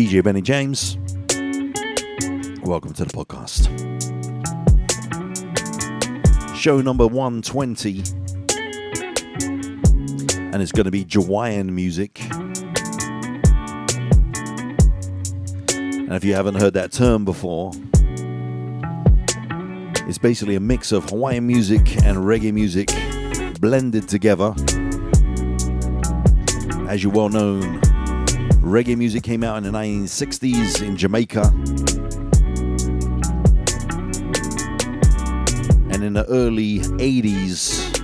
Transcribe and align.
DJ 0.00 0.24
Benny 0.24 0.40
James. 0.40 0.96
Welcome 2.62 2.94
to 2.94 3.04
the 3.04 3.12
podcast. 3.12 3.68
Show 6.56 6.80
number 6.80 7.06
120. 7.06 8.02
And 10.54 10.62
it's 10.62 10.72
going 10.72 10.86
to 10.86 10.90
be 10.90 11.04
Jawaiian 11.04 11.74
music. 11.74 12.18
And 15.74 16.14
if 16.14 16.24
you 16.24 16.32
haven't 16.32 16.54
heard 16.54 16.72
that 16.72 16.92
term 16.92 17.26
before, 17.26 17.72
it's 20.08 20.16
basically 20.16 20.54
a 20.54 20.60
mix 20.60 20.92
of 20.92 21.10
Hawaiian 21.10 21.46
music 21.46 22.02
and 22.06 22.16
reggae 22.16 22.54
music 22.54 22.88
blended 23.60 24.08
together. 24.08 24.54
As 26.88 27.04
you 27.04 27.10
well 27.10 27.28
know, 27.28 27.60
reggae 28.60 28.96
music 28.96 29.22
came 29.22 29.42
out 29.42 29.56
in 29.56 29.64
the 29.64 29.70
1960s 29.70 30.86
in 30.86 30.96
Jamaica. 30.96 31.42
And 35.92 36.04
in 36.04 36.12
the 36.12 36.26
early 36.28 36.80
80s, 36.80 37.98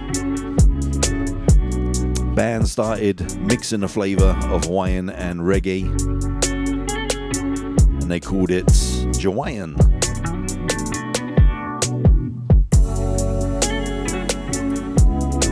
bands 2.34 2.73
started 2.73 3.38
mixing 3.41 3.80
the 3.80 3.88
flavor 3.88 4.37
of 4.45 4.64
Hawaiian 4.64 5.11
and 5.11 5.41
reggae. 5.41 5.84
And 8.02 8.11
they 8.11 8.20
called 8.20 8.50
it 8.50 8.66
Jawaiian. 9.19 9.77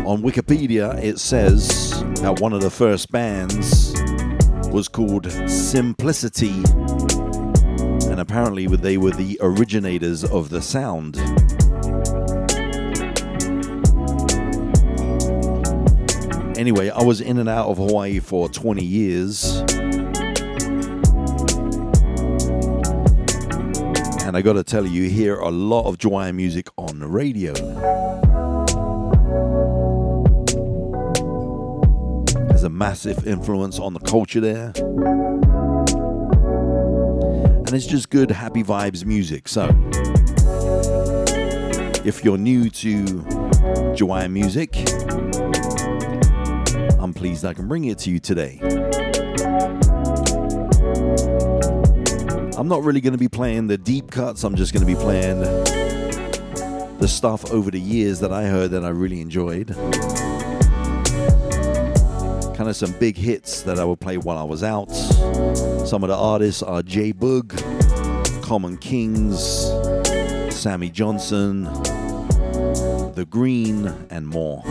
On 0.07 0.23
Wikipedia, 0.23 1.03
it 1.03 1.19
says 1.19 1.91
that 2.21 2.41
one 2.41 2.53
of 2.53 2.61
the 2.61 2.71
first 2.71 3.11
bands 3.11 3.95
was 4.75 4.89
called 4.89 5.31
Simplicity, 5.49 6.61
and 8.11 8.19
apparently 8.19 8.67
they 8.67 8.97
were 8.97 9.13
the 9.13 9.39
originators 9.41 10.25
of 10.25 10.51
the 10.51 10.61
sound. 10.61 11.17
Anyway, 16.59 16.91
I 16.91 17.05
was 17.05 17.21
in 17.21 17.39
and 17.39 17.49
out 17.49 17.69
of 17.69 17.77
Hawaii 17.77 18.19
for 18.19 18.49
20 18.49 18.85
years. 18.85 19.59
And 24.25 24.37
I 24.37 24.43
gotta 24.43 24.65
tell 24.65 24.85
you, 24.85 25.05
you 25.05 25.09
hear 25.09 25.37
a 25.37 25.53
lot 25.53 25.87
of 25.87 26.03
Hawaiian 26.03 26.35
music 26.35 26.67
on 26.77 26.99
the 26.99 27.07
radio. 27.07 28.24
Massive 32.75 33.25
influence 33.27 33.79
on 33.79 33.95
the 33.95 34.01
culture 34.01 34.41
there. 34.41 34.73
And 37.57 37.73
it's 37.73 37.87
just 37.87 38.11
good, 38.11 38.33
happy 38.33 38.65
vibes 38.65 39.05
music. 39.05 39.47
So, 39.47 39.69
if 42.05 42.25
you're 42.25 42.37
new 42.37 42.69
to 42.71 43.05
Jawaiian 43.95 44.33
music, 44.33 44.75
I'm 46.99 47.15
pleased 47.15 47.45
I 47.45 47.55
can 47.55 47.69
bring 47.69 47.85
it 47.85 47.99
to 48.01 48.11
you 48.11 48.19
today. 48.19 48.59
I'm 52.59 52.69
not 52.69 52.83
really 52.83 53.01
going 53.01 53.13
to 53.13 53.19
be 53.19 53.29
playing 53.29 53.69
the 53.69 53.79
deep 53.79 54.11
cuts, 54.11 54.43
I'm 54.43 54.57
just 54.57 54.73
going 54.73 54.85
to 54.85 54.87
be 54.87 55.01
playing 55.01 55.41
the 55.41 57.07
stuff 57.07 57.51
over 57.53 57.71
the 57.71 57.81
years 57.81 58.19
that 58.21 58.33
I 58.33 58.47
heard 58.47 58.73
that 58.73 58.85
I 58.85 58.89
really 58.89 59.21
enjoyed 59.21 59.77
kind 62.65 62.71
of 62.71 62.77
some 62.77 62.99
big 62.99 63.15
hits 63.15 63.61
that 63.61 63.79
I 63.79 63.85
would 63.85 64.01
play 64.01 64.17
while 64.17 64.39
I 64.39 64.43
was 64.43 64.63
out. 64.63 64.91
Some 65.87 66.03
of 66.03 66.09
the 66.09 66.17
artists 66.17 66.63
are 66.63 66.83
J 66.83 67.13
Boog, 67.13 67.53
Common 68.43 68.79
Kings, 68.79 69.37
Sammy 70.51 70.89
Johnson, 70.89 71.65
The 73.13 73.27
Green, 73.29 73.89
and 74.09 74.27
more. 74.27 74.63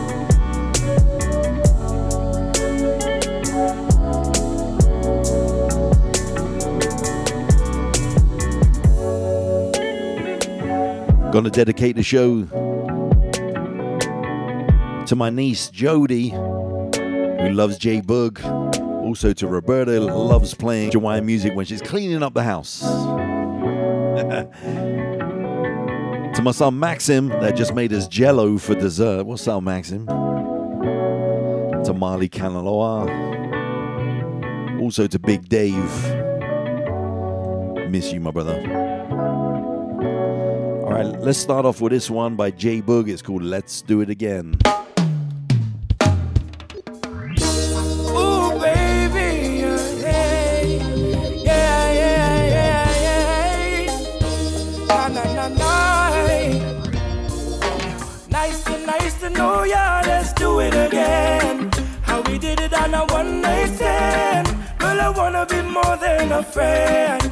Gonna 11.30 11.48
dedicate 11.50 11.94
the 11.94 12.02
show 12.02 12.42
to 15.06 15.14
my 15.14 15.30
niece 15.30 15.68
Jody 15.68 16.34
who 17.44 17.52
loves 17.52 17.78
J 17.78 18.00
Boog. 18.00 18.42
Also 19.04 19.32
to 19.34 19.46
Roberta, 19.46 20.00
loves 20.00 20.54
playing 20.54 20.92
Hawaiian 20.92 21.26
music 21.26 21.54
when 21.54 21.66
she's 21.66 21.82
cleaning 21.82 22.22
up 22.22 22.32
the 22.34 22.42
house. 22.42 22.80
to 26.34 26.40
my 26.42 26.52
son 26.52 26.78
Maxim, 26.78 27.28
that 27.28 27.54
just 27.54 27.74
made 27.74 27.92
us 27.92 28.08
jello 28.08 28.56
for 28.56 28.74
dessert. 28.74 29.24
What's 29.24 29.46
up, 29.46 29.62
Maxim? 29.62 30.06
To 30.06 31.92
Marley 31.94 32.30
Kanaloa. 32.30 33.34
Also 34.80 35.06
to 35.06 35.18
Big 35.18 35.48
Dave. 35.48 35.74
Miss 37.90 38.10
you, 38.12 38.20
my 38.20 38.30
brother. 38.30 38.58
All 40.82 40.90
right, 40.90 41.06
let's 41.20 41.38
start 41.38 41.66
off 41.66 41.82
with 41.82 41.92
this 41.92 42.08
one 42.08 42.36
by 42.36 42.50
J 42.50 42.80
Boog. 42.80 43.08
It's 43.10 43.20
called 43.22 43.42
Let's 43.42 43.82
Do 43.82 44.00
It 44.00 44.08
Again. 44.08 44.56
Than 66.28 66.38
a 66.38 66.42
friend 66.42 67.22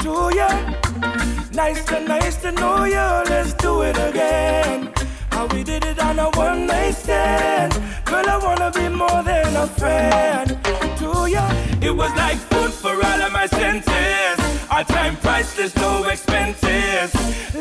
to 0.00 0.12
you. 0.38 0.50
Nice 1.52 1.84
to 1.84 2.00
nice 2.00 2.36
to 2.42 2.50
know 2.52 2.84
you. 2.84 3.06
Let's 3.30 3.52
do 3.54 3.82
it 3.82 3.96
again. 3.96 4.92
How 5.30 5.46
we 5.46 5.62
did 5.62 5.84
it 5.84 5.98
on 6.00 6.18
a 6.18 6.30
one 6.30 6.66
night 6.66 6.94
stand. 6.94 7.72
Girl, 8.04 8.28
I 8.28 8.38
wanna 8.38 8.70
be 8.72 8.88
more 8.88 9.22
than 9.22 9.54
a 9.56 9.66
friend 9.66 10.48
to 11.00 11.10
you. 11.34 11.46
It 11.88 11.94
was 11.94 12.12
like 12.16 12.38
food 12.50 12.72
for 12.72 12.94
all 12.94 13.20
of 13.26 13.32
my 13.32 13.46
senses. 13.46 14.39
Our 14.70 14.84
time 14.84 15.16
priceless, 15.16 15.74
no 15.74 16.04
expenses. 16.04 17.12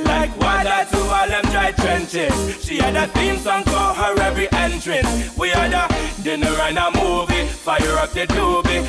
Like 0.06 0.30
water 0.40 0.86
to 0.92 1.00
all 1.00 1.28
them 1.28 1.44
dry 1.46 1.72
trenches. 1.72 2.64
She 2.64 2.78
had 2.78 2.96
a 2.96 3.08
theme 3.08 3.38
song 3.38 3.64
for 3.64 3.72
her 3.72 4.14
every 4.22 4.48
entrance. 4.52 5.36
We 5.36 5.50
had 5.50 5.74
a 5.74 5.88
dinner 6.22 6.54
and 6.68 6.78
a 6.78 6.92
movie. 6.92 7.48
Fire 7.48 7.98
up 7.98 8.12
the 8.12 8.28
doobie. 8.28 8.84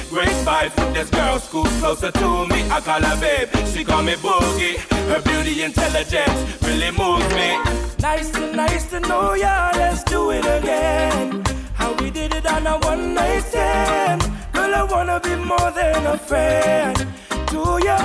Vibe 0.45 0.77
with 0.77 0.95
this 0.95 1.09
girl, 1.09 1.39
school 1.39 1.65
closer 1.81 2.11
to 2.11 2.47
me. 2.49 2.69
I 2.71 2.81
call 2.83 3.01
her 3.01 3.19
babe, 3.21 3.49
she 3.69 3.85
call 3.85 4.03
me 4.03 4.13
boogie. 4.15 4.77
Her 5.09 5.23
beauty, 5.23 5.63
intelligence 5.63 6.63
really 6.63 6.91
moves 6.91 7.29
me. 7.35 7.57
Nice 8.01 8.31
to 8.33 8.53
nice 8.53 8.85
to 8.91 9.01
know 9.01 9.33
ya. 9.33 9.73
Let's 9.75 10.05
do 10.05 10.31
it 10.31 10.45
again. 10.45 11.43
How 11.73 11.95
we 11.95 12.11
did 12.11 12.35
it 12.35 12.47
on 12.47 12.67
a 12.67 12.79
one 12.81 13.15
night 13.15 13.45
stand. 13.45 14.23
Girl, 14.53 14.75
I 14.75 14.83
wanna 14.83 15.21
be 15.21 15.37
more 15.37 15.71
than 15.71 16.07
a 16.07 16.19
friend 16.19 17.07
to 17.51 17.79
ya. 17.85 17.99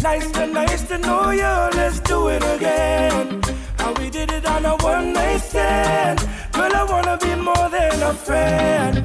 Nice 0.00 0.30
to 0.32 0.46
nice 0.46 0.82
to 0.88 0.98
know 0.98 1.30
ya. 1.30 1.70
Let's 1.74 2.00
do 2.00 2.28
it 2.28 2.42
again. 2.56 3.42
How 3.78 3.92
we 3.94 4.10
did 4.10 4.32
it 4.32 4.46
on 4.46 4.64
a 4.64 4.76
one 4.76 5.12
night 5.12 5.38
stand. 5.38 6.18
Girl, 6.52 6.74
I 6.74 6.84
wanna 6.84 7.16
be 7.18 7.34
more 7.34 7.68
than 7.70 8.02
a 8.02 8.14
friend. 8.14 9.04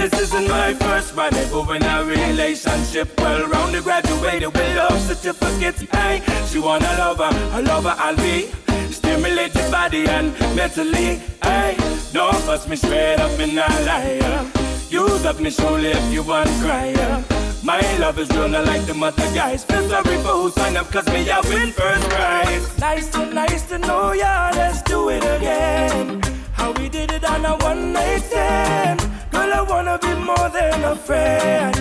This 0.00 0.18
isn't 0.18 0.48
my 0.48 0.72
first 0.72 1.14
one, 1.14 1.34
but 1.52 1.68
when 1.68 1.82
a 1.82 2.02
relationship 2.02 3.20
well 3.20 3.46
rounded, 3.46 3.84
graduated 3.84 4.50
with 4.56 4.76
love 4.76 4.98
certificates. 4.98 5.82
Hey, 5.92 6.22
she 6.46 6.58
want 6.58 6.84
a 6.84 6.96
lover, 6.96 7.30
a 7.52 7.60
lover 7.60 7.94
I'll 7.98 8.16
be. 8.16 8.50
Stimulate 8.90 9.54
your 9.54 9.70
body 9.70 10.06
and 10.08 10.32
mentally. 10.56 11.20
Hey, 11.42 11.76
don't 12.14 12.34
fuss 12.46 12.66
me 12.66 12.76
straight 12.76 13.20
up 13.20 13.38
in 13.38 13.58
a 13.58 13.68
liar. 13.84 14.50
Use 14.88 15.26
up 15.26 15.38
me 15.38 15.50
shoulder 15.50 15.88
if 15.88 16.12
you 16.12 16.22
want 16.22 16.48
to 16.48 16.54
cry. 16.62 17.39
My 17.62 17.80
love 17.98 18.18
is 18.18 18.30
real, 18.30 18.48
not 18.48 18.64
like 18.66 18.86
the 18.86 18.94
mother 18.94 19.28
guys. 19.34 19.64
Feel 19.64 19.86
sorry 19.86 20.16
for 20.22 20.32
who 20.32 20.50
sign 20.50 20.78
up, 20.78 20.90
cause 20.90 21.06
me, 21.08 21.28
I 21.30 21.40
win 21.40 21.70
first 21.72 22.08
prize. 22.08 22.78
Nice 22.78 23.10
to, 23.10 23.26
nice 23.26 23.62
to 23.68 23.78
know 23.78 24.12
ya, 24.12 24.50
let's 24.54 24.80
do 24.82 25.10
it 25.10 25.22
again. 25.22 26.22
How 26.52 26.72
we 26.72 26.88
did 26.88 27.12
it 27.12 27.22
on 27.22 27.44
a 27.44 27.56
one 27.58 27.92
night 27.92 28.22
stand. 28.22 29.00
Girl, 29.30 29.52
I 29.52 29.60
wanna 29.60 29.98
be 29.98 30.14
more 30.14 30.48
than 30.48 30.84
a 30.84 30.96
friend 30.96 31.74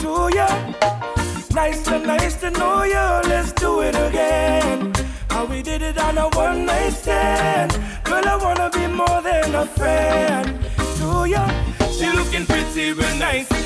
to 0.00 0.30
ya. 0.34 0.48
Nice 1.54 1.82
to, 1.84 1.98
nice 1.98 2.36
to 2.36 2.50
know 2.50 2.82
ya, 2.82 3.22
let's 3.24 3.52
do 3.52 3.80
it 3.80 3.94
again. 3.94 4.92
How 5.30 5.46
we 5.46 5.62
did 5.62 5.80
it 5.80 5.96
on 5.98 6.18
a 6.18 6.28
one 6.36 6.66
night 6.66 6.92
stand. 6.92 7.72
Girl, 8.04 8.22
I 8.26 8.36
wanna 8.36 8.68
be 8.68 8.86
more 8.86 9.22
than 9.22 9.54
a 9.54 9.64
friend 9.64 10.62
to 10.98 11.24
ya. 11.24 11.48
She 11.90 12.06
looking 12.12 12.44
pretty 12.44 12.92
real 12.92 13.16
nice 13.16 13.61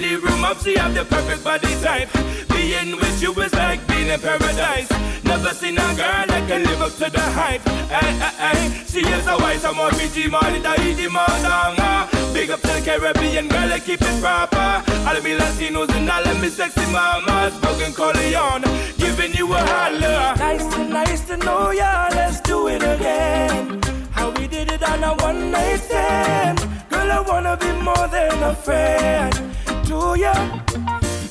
the 0.00 0.16
room 0.16 0.44
up, 0.44 0.58
she 0.58 0.76
have 0.76 0.94
the 0.94 1.04
perfect 1.04 1.44
body 1.44 1.74
type. 1.82 2.08
Being 2.48 2.96
with 2.96 3.22
you 3.22 3.32
is 3.42 3.52
like 3.54 3.86
being 3.86 4.08
in 4.08 4.20
paradise. 4.20 4.90
Never 5.24 5.50
seen 5.50 5.76
a 5.76 5.88
girl 5.94 6.24
that 6.26 6.44
can 6.48 6.64
live 6.64 6.80
up 6.80 6.92
to 6.92 7.10
the 7.10 7.20
hype. 7.20 7.60
Ay, 7.92 8.12
ay, 8.26 8.34
ay. 8.50 8.84
She 8.86 9.00
is 9.00 9.26
a 9.26 9.36
wise, 9.36 9.64
I'm 9.64 9.78
on 9.78 9.92
BG 9.92 10.30
money, 10.30 10.60
that 10.60 10.80
eat 10.80 10.94
the. 10.94 11.10
Big 12.32 12.50
up 12.50 12.60
to 12.60 12.68
the 12.68 12.80
Caribbean 12.80 13.48
girl, 13.48 13.68
that 13.68 13.84
keep 13.84 14.00
it 14.00 14.20
proper. 14.22 14.82
All 15.06 15.20
me 15.22 15.36
Latinos 15.36 15.90
and 15.94 16.08
all 16.08 16.26
of 16.26 16.40
me 16.40 16.48
sexy 16.48 16.86
mamas. 16.90 17.58
Broken 17.60 17.92
Corleone, 17.92 18.64
giving 18.96 19.34
you 19.34 19.52
a 19.52 19.58
holler. 19.58 20.34
Nice 20.36 20.66
to, 20.74 20.84
nice 20.84 21.20
to 21.28 21.36
know 21.36 21.70
ya, 21.70 22.08
let's 22.12 22.40
do 22.40 22.68
it 22.68 22.82
again. 22.82 23.80
How 24.12 24.30
we 24.30 24.46
did 24.46 24.72
it 24.72 24.82
on 24.82 25.04
a 25.04 25.14
one 25.22 25.50
night 25.50 25.80
stand. 25.80 26.58
Girl, 26.88 27.12
I 27.12 27.20
wanna 27.20 27.56
be 27.56 27.72
more 27.72 28.08
than 28.08 28.42
a 28.42 28.54
friend 28.54 29.50
to 29.90 30.14
ya. 30.16 30.34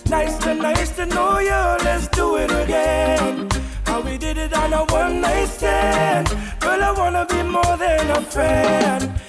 Nice 0.09 0.37
to, 0.43 0.53
nice 0.53 0.91
to 0.97 1.05
know 1.05 1.39
you. 1.39 1.61
let's 1.85 2.07
do 2.09 2.35
it 2.35 2.51
again. 2.51 3.47
How 3.85 4.01
we 4.01 4.17
did 4.17 4.37
it 4.37 4.53
on 4.53 4.73
a 4.73 4.83
one 5.01 5.21
night 5.21 5.47
stand. 5.47 6.27
Girl, 6.59 6.83
I 6.83 6.91
wanna 6.91 7.25
be 7.25 7.41
more 7.43 7.75
than 7.77 8.11
a 8.11 8.21
friend 8.21 9.19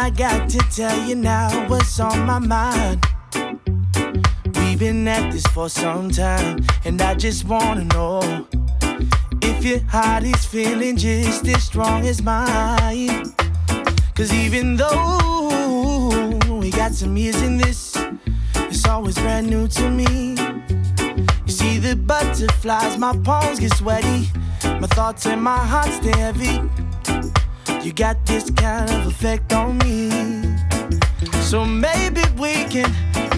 I 0.00 0.08
got 0.08 0.48
to 0.48 0.58
tell 0.74 1.06
you 1.06 1.14
now 1.14 1.68
what's 1.68 2.00
on 2.00 2.24
my 2.24 2.38
mind. 2.38 3.04
We've 4.56 4.78
been 4.78 5.06
at 5.06 5.30
this 5.30 5.46
for 5.48 5.68
some 5.68 6.10
time, 6.10 6.64
and 6.86 7.02
I 7.02 7.14
just 7.14 7.44
wanna 7.44 7.84
know 7.84 8.46
if 9.42 9.62
your 9.62 9.80
heart 9.80 10.24
is 10.24 10.42
feeling 10.46 10.96
just 10.96 11.46
as 11.46 11.64
strong 11.64 12.06
as 12.06 12.22
mine. 12.22 13.34
Cause 14.14 14.32
even 14.32 14.76
though 14.76 16.38
we 16.48 16.70
got 16.70 16.94
some 16.94 17.14
years 17.18 17.42
in 17.42 17.58
this, 17.58 17.94
it's 18.54 18.88
always 18.88 19.16
brand 19.16 19.50
new 19.50 19.68
to 19.68 19.90
me. 19.90 20.30
You 21.44 21.52
see 21.52 21.76
the 21.76 21.94
butterflies, 21.94 22.96
my 22.96 23.14
palms 23.18 23.60
get 23.60 23.74
sweaty, 23.74 24.30
my 24.64 24.86
thoughts 24.96 25.26
and 25.26 25.42
my 25.42 25.58
heart 25.58 25.92
stay 25.92 26.18
heavy. 26.18 26.58
You 27.82 27.94
got 27.94 28.26
this 28.26 28.50
kind 28.50 28.90
of 28.90 29.06
effect 29.06 29.54
on 29.54 29.78
me. 29.78 30.10
So 31.40 31.64
maybe 31.64 32.20
we 32.38 32.64
can, 32.64 32.92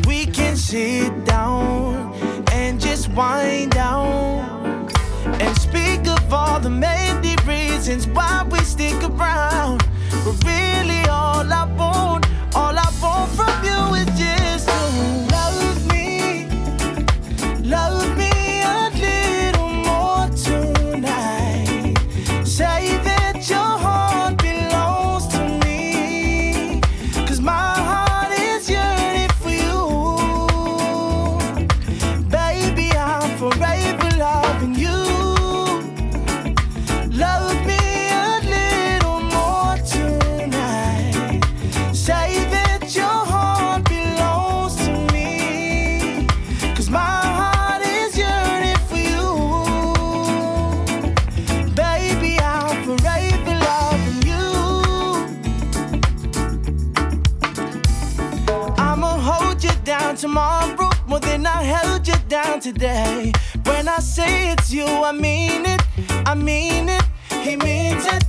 we 0.04 0.26
can 0.26 0.56
sit 0.56 1.24
down 1.24 2.12
and 2.50 2.80
just 2.80 3.08
wind 3.10 3.70
down 3.70 4.90
and 5.24 5.56
speak 5.56 6.08
of 6.08 6.32
all 6.32 6.58
the 6.58 6.70
many 6.70 7.36
reasons 7.46 8.08
why 8.08 8.44
we 8.50 8.58
stick 8.60 9.00
around. 9.04 9.86
But 10.24 10.44
really, 10.44 11.04
all 11.08 11.46
I 11.52 11.72
want, 11.78 12.26
all 12.56 12.76
I 12.76 12.90
want 13.00 13.30
from 13.36 13.64
you 13.64 13.94
is 13.94 14.11
today. 62.62 63.32
When 63.64 63.88
I 63.88 63.98
say 63.98 64.52
it's 64.52 64.72
you, 64.72 64.86
I 64.86 65.10
mean 65.10 65.66
it. 65.66 65.82
I 66.24 66.34
mean 66.34 66.88
it. 66.88 67.02
He 67.42 67.56
means 67.56 68.06
it. 68.06 68.24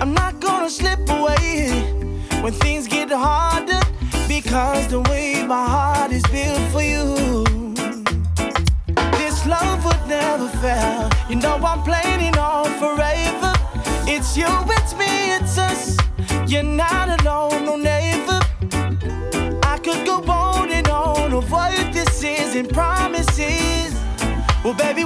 I'm 0.00 0.14
not 0.14 0.40
gonna 0.40 0.70
slip 0.70 1.00
away 1.10 1.68
when 2.40 2.54
things 2.54 2.88
get 2.88 3.10
harder 3.10 3.80
because 4.26 4.88
the 4.88 5.00
way 5.10 5.44
my 5.46 5.66
heart 5.66 6.12
is 6.12 6.22
built 6.32 6.62
for 6.72 6.82
you. 6.82 7.44
This 9.20 9.44
love 9.46 9.84
would 9.84 10.08
never 10.08 10.48
fail. 10.62 11.10
You 11.28 11.36
know 11.36 11.56
I'm 11.56 11.82
planning 11.82 12.38
on 12.38 12.64
forever. 12.80 13.52
It's 14.08 14.34
you, 14.34 14.48
it's 14.78 14.94
me, 14.94 15.12
it's 15.36 15.58
us. 15.58 15.98
You're 16.46 16.62
not 16.62 17.20
alone, 17.20 17.66
no 17.66 17.76
never. 17.76 17.95
Promises. 22.64 23.94
Well, 24.64 24.74
baby, 24.74 25.04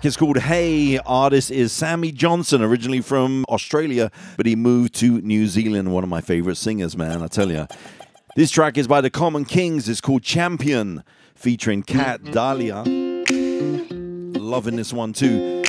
track 0.00 0.06
is 0.06 0.16
called 0.16 0.38
Hey. 0.38 0.98
Artist 1.00 1.50
is 1.50 1.74
Sammy 1.74 2.10
Johnson, 2.10 2.62
originally 2.62 3.02
from 3.02 3.44
Australia, 3.50 4.10
but 4.38 4.46
he 4.46 4.56
moved 4.56 4.94
to 4.94 5.20
New 5.20 5.46
Zealand. 5.46 5.92
One 5.92 6.02
of 6.02 6.08
my 6.08 6.22
favorite 6.22 6.56
singers, 6.56 6.96
man, 6.96 7.22
I 7.22 7.26
tell 7.26 7.50
you. 7.50 7.66
This 8.34 8.50
track 8.50 8.78
is 8.78 8.88
by 8.88 9.02
the 9.02 9.10
Common 9.10 9.44
Kings. 9.44 9.90
It's 9.90 10.00
called 10.00 10.22
Champion, 10.22 11.04
featuring 11.34 11.82
Kat 11.82 12.22
mm-hmm. 12.22 12.32
Dahlia. 12.32 12.82
Loving 14.40 14.76
this 14.76 14.90
one 14.90 15.12
too. 15.12 15.64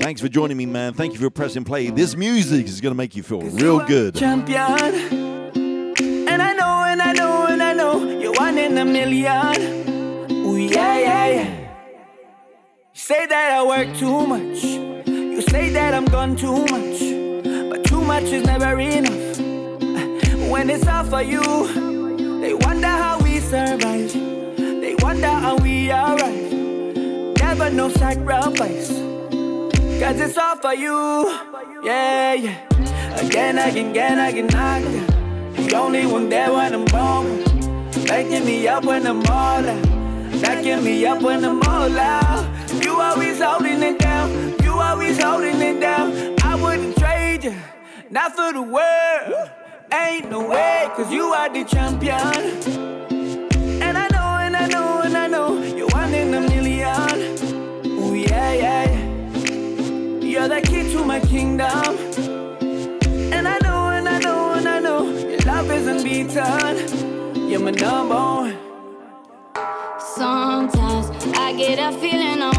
Thanks 0.00 0.20
for 0.20 0.28
joining 0.28 0.56
me, 0.56 0.66
man. 0.66 0.94
Thank 0.94 1.14
you 1.14 1.18
for 1.18 1.28
pressing 1.28 1.64
play. 1.64 1.90
This 1.90 2.14
music 2.14 2.66
is 2.66 2.80
going 2.80 2.92
to 2.92 2.96
make 2.96 3.16
you 3.16 3.24
feel 3.24 3.40
real 3.40 3.84
good. 3.84 4.14
Champion. 4.14 4.60
And 6.28 6.40
I 6.40 6.52
know, 6.52 6.84
and 6.86 7.02
I 7.02 7.12
know, 7.14 7.46
and 7.48 7.62
I 7.64 7.72
know, 7.72 8.20
you're 8.20 8.34
one 8.34 8.58
in 8.58 8.78
a 8.78 8.84
million. 8.84 10.30
Ooh, 10.30 10.56
yeah, 10.56 10.98
yeah, 10.98 11.26
yeah 11.26 11.57
say 13.08 13.24
that 13.24 13.52
I 13.52 13.64
work 13.64 13.96
too 13.96 14.26
much. 14.26 14.62
You 14.62 15.40
say 15.40 15.70
that 15.70 15.94
I'm 15.94 16.04
gone 16.04 16.36
too 16.36 16.66
much. 16.66 16.98
But 17.70 17.82
too 17.84 18.02
much 18.02 18.24
is 18.24 18.44
never 18.44 18.78
enough. 18.78 19.38
When 20.50 20.68
it's 20.68 20.86
all 20.86 21.04
for 21.04 21.22
you, 21.22 21.42
they 22.42 22.52
wonder 22.52 22.86
how 22.86 23.18
we 23.20 23.38
survive. 23.38 24.12
They 24.12 24.94
wonder 24.98 25.26
how 25.44 25.56
we 25.56 25.90
arrive. 25.90 26.52
Never 27.40 27.70
no 27.70 27.88
sacrifice. 27.88 28.88
Cause 30.00 30.20
it's 30.20 30.36
all 30.36 30.56
for 30.56 30.74
you. 30.74 31.32
Yeah, 31.82 32.34
yeah. 32.34 32.58
Again, 33.24 33.56
again, 33.56 33.90
again, 33.90 34.18
again, 34.18 34.44
again. 34.44 35.66
The 35.66 35.76
only 35.76 36.04
one 36.04 36.28
there 36.28 36.52
when 36.52 36.74
I'm 36.74 36.84
born. 36.84 37.42
Backing 38.04 38.44
me 38.44 38.68
up 38.68 38.84
when 38.84 39.06
I'm 39.06 39.24
all 39.28 39.66
out. 39.66 40.42
Backing 40.42 40.84
me 40.84 41.06
up 41.06 41.22
when 41.22 41.42
I'm 41.42 41.62
all 41.62 41.98
out. 41.98 42.57
You 42.72 43.00
always 43.00 43.40
holding 43.40 43.82
it 43.82 43.98
down. 43.98 44.54
You 44.62 44.78
always 44.78 45.20
holding 45.22 45.60
it 45.60 45.80
down. 45.80 46.36
I 46.42 46.54
wouldn't 46.54 46.96
trade 46.98 47.44
you, 47.44 47.54
not 48.10 48.34
for 48.36 48.52
the 48.52 48.62
world. 48.62 49.50
Ain't 49.92 50.30
no 50.30 50.48
way, 50.48 50.90
cause 50.94 51.10
you 51.10 51.24
are 51.32 51.48
the 51.48 51.64
champion. 51.64 52.18
And 53.82 53.96
I 53.96 54.06
know, 54.08 54.38
and 54.44 54.54
I 54.54 54.66
know, 54.66 55.00
and 55.02 55.16
I 55.16 55.26
know, 55.26 55.62
you're 55.62 55.88
one 55.88 56.12
in 56.12 56.34
a 56.34 56.40
million. 56.40 57.86
Ooh, 57.86 58.14
yeah, 58.14 58.52
yeah. 58.52 58.88
You're 60.20 60.48
the 60.48 60.60
key 60.60 60.92
to 60.92 61.04
my 61.04 61.20
kingdom. 61.20 61.96
And 63.32 63.48
I 63.48 63.58
know, 63.60 63.88
and 63.88 64.08
I 64.08 64.18
know, 64.18 64.52
and 64.52 64.68
I 64.68 64.78
know, 64.78 65.08
your 65.08 65.40
love 65.40 65.70
isn't 65.70 66.02
beaten. 66.04 67.48
You're 67.48 67.60
my 67.60 67.70
number 67.70 68.14
one. 68.14 68.58
Sometimes 69.98 71.06
I 71.36 71.54
get 71.56 71.78
a 71.78 71.96
feeling 71.98 72.42
away. 72.42 72.57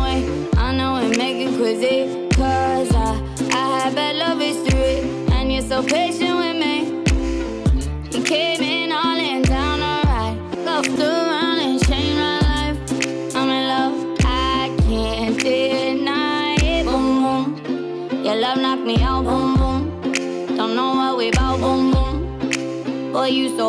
Make 1.19 1.53
crazy. 1.57 2.29
Cause 2.29 2.95
I, 2.95 3.21
I 3.51 3.79
have 3.81 3.93
bad 3.93 4.15
love 4.15 4.39
history. 4.39 5.01
And 5.33 5.51
you're 5.51 5.61
so 5.61 5.83
patient 5.83 6.38
with 6.38 6.55
me. 6.55 6.75
You 8.17 8.23
came 8.23 8.61
in 8.61 8.93
all 8.93 9.19
in 9.19 9.41
down 9.41 9.81
alright. 9.81 10.38
Loved 10.59 10.97
around 10.97 11.59
and 11.59 11.85
changed 11.85 12.15
my 12.15 12.39
life. 12.39 13.35
I'm 13.35 13.49
in 13.49 13.67
love. 13.67 14.17
I 14.21 14.73
can't 14.88 15.38
deny 15.38 16.55
it. 16.61 16.85
Boom, 16.85 17.21
boom. 17.23 18.23
Your 18.23 18.35
love 18.35 18.57
knocked 18.59 18.83
me 18.83 19.01
out. 19.01 19.25
Boom, 19.25 19.57
boom. 19.57 20.55
Don't 20.55 20.73
know 20.73 20.95
what 20.95 21.17
we 21.17 21.31
bout. 21.31 21.59
Boom, 21.59 21.91
boom. 21.91 23.11
Boy, 23.11 23.27
you 23.27 23.57
so 23.57 23.68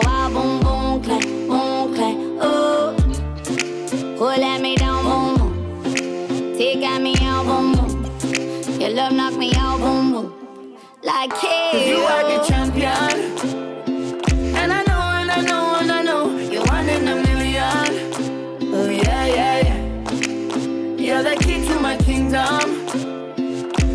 You 11.73 11.99
are 11.99 12.25
the 12.25 12.45
champion. 12.49 12.91
And 14.57 14.73
I 14.73 14.83
know, 14.83 15.03
and 15.21 15.31
I 15.31 15.41
know, 15.41 15.77
and 15.81 15.93
I 15.93 16.03
know, 16.03 16.37
you're 16.37 16.65
one 16.65 16.89
in 16.89 17.07
a 17.07 17.15
million. 17.15 18.13
Oh, 18.75 18.89
yeah, 18.91 19.27
yeah, 19.27 19.59
yeah. 19.69 19.79
You're 20.97 21.23
the 21.23 21.37
key 21.37 21.65
to 21.69 21.79
my 21.79 21.97
kingdom. 21.99 22.89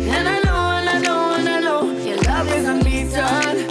And 0.08 0.26
I 0.26 0.38
know, 0.40 0.70
and 0.78 0.88
I 0.88 1.00
know, 1.02 1.34
and 1.34 1.48
I 1.48 1.60
know, 1.60 1.90
your 2.00 2.16
love 2.22 2.48
is 2.48 2.66
unbeaten. 2.66 3.68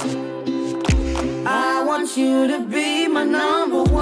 I 1.47 1.83
want 1.83 2.15
you 2.15 2.47
to 2.47 2.59
be 2.59 3.07
my 3.07 3.23
number 3.23 3.81
one. 3.85 3.94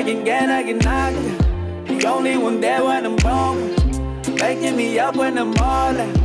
I 0.00 0.02
can 0.02 0.24
get, 0.24 0.48
I 0.48 0.62
can 0.62 0.78
knock 0.78 1.12
The 1.86 2.06
only 2.08 2.38
one 2.38 2.58
there 2.58 2.82
when 2.82 3.04
I'm 3.04 3.16
wrong. 3.18 3.58
Backing 4.38 4.74
me 4.74 4.98
up 4.98 5.14
when 5.14 5.36
I'm 5.36 5.54
all 5.58 5.94
out. 5.94 6.16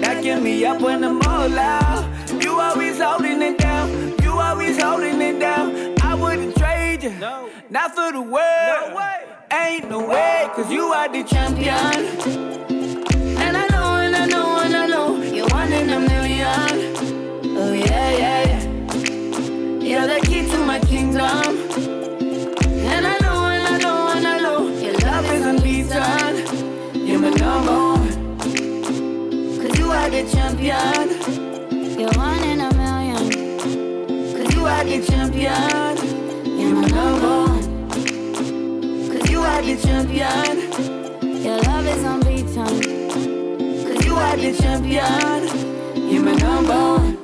Knocking 0.00 0.42
me 0.42 0.64
up 0.64 0.80
when 0.80 1.04
I'm 1.04 1.20
all 1.20 1.58
out. 1.58 2.08
You 2.42 2.58
always 2.58 2.98
holding 2.98 3.42
it 3.42 3.58
down. 3.58 4.14
You 4.22 4.30
always 4.30 4.82
holding 4.82 5.20
it 5.20 5.38
down. 5.38 5.94
I 6.00 6.14
wouldn't 6.14 6.56
trade 6.56 7.02
you. 7.02 7.10
Not 7.68 7.94
for 7.94 8.12
the 8.12 8.22
world. 8.22 8.98
Ain't 9.52 9.90
no 9.90 10.08
way 10.08 10.48
Cause 10.54 10.70
you 10.72 10.84
are 10.84 11.08
the 11.10 11.22
champion. 11.22 11.76
And 13.36 13.56
I 13.58 13.66
know, 13.68 13.96
and 14.04 14.16
I 14.16 14.24
know, 14.24 14.60
and 14.60 14.74
I 14.74 14.86
know 14.86 15.22
You're 15.22 15.48
one 15.48 15.70
in 15.74 15.90
a 15.90 16.00
million. 16.00 16.46
Oh 17.58 17.74
yeah, 17.74 18.10
yeah, 18.22 18.42
yeah. 18.48 19.82
You're 19.82 20.06
the 20.06 20.26
key 20.26 20.48
to 20.50 20.58
my 20.64 20.80
kingdom. 20.80 21.87
champion. 30.48 32.00
You're 32.00 32.12
one 32.14 32.42
in 32.42 32.60
a 32.60 32.72
million. 32.74 33.58
Cause 34.32 34.54
you 34.54 34.64
are 34.64 34.84
the 34.84 35.04
champion. 35.04 35.96
You're 36.58 36.74
my 36.74 36.86
number 36.86 37.28
one. 37.52 37.88
Cause 39.10 39.30
you 39.30 39.40
are 39.40 39.62
the 39.62 39.76
champion. 39.76 41.42
Your 41.44 41.58
love 41.62 41.86
is 41.86 42.02
unbeaten. 42.02 42.54
Cause 43.84 44.06
you 44.06 44.14
are 44.14 44.36
the 44.36 44.56
champion. 44.56 46.10
You're 46.10 46.22
my 46.22 46.32
number 46.32 46.72
one. 46.72 47.17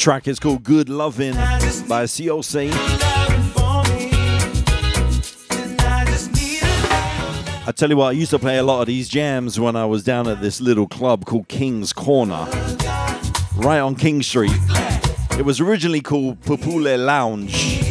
Track 0.00 0.26
is 0.26 0.40
called 0.40 0.62
Good 0.62 0.88
Lovin' 0.88 1.34
by 1.34 2.04
COC. 2.04 2.70
I 7.66 7.72
tell 7.76 7.90
you 7.90 7.98
what, 7.98 8.06
I 8.06 8.12
used 8.12 8.30
to 8.30 8.38
play 8.38 8.56
a 8.56 8.62
lot 8.62 8.80
of 8.80 8.86
these 8.86 9.10
jams 9.10 9.60
when 9.60 9.76
I 9.76 9.84
was 9.84 10.02
down 10.02 10.26
at 10.26 10.40
this 10.40 10.62
little 10.62 10.88
club 10.88 11.26
called 11.26 11.48
King's 11.48 11.92
Corner, 11.92 12.48
right 13.56 13.78
on 13.78 13.94
King 13.94 14.22
Street. 14.22 14.56
It 15.38 15.44
was 15.44 15.60
originally 15.60 16.00
called 16.00 16.40
Pupule 16.40 16.96
Lounge. 16.96 17.84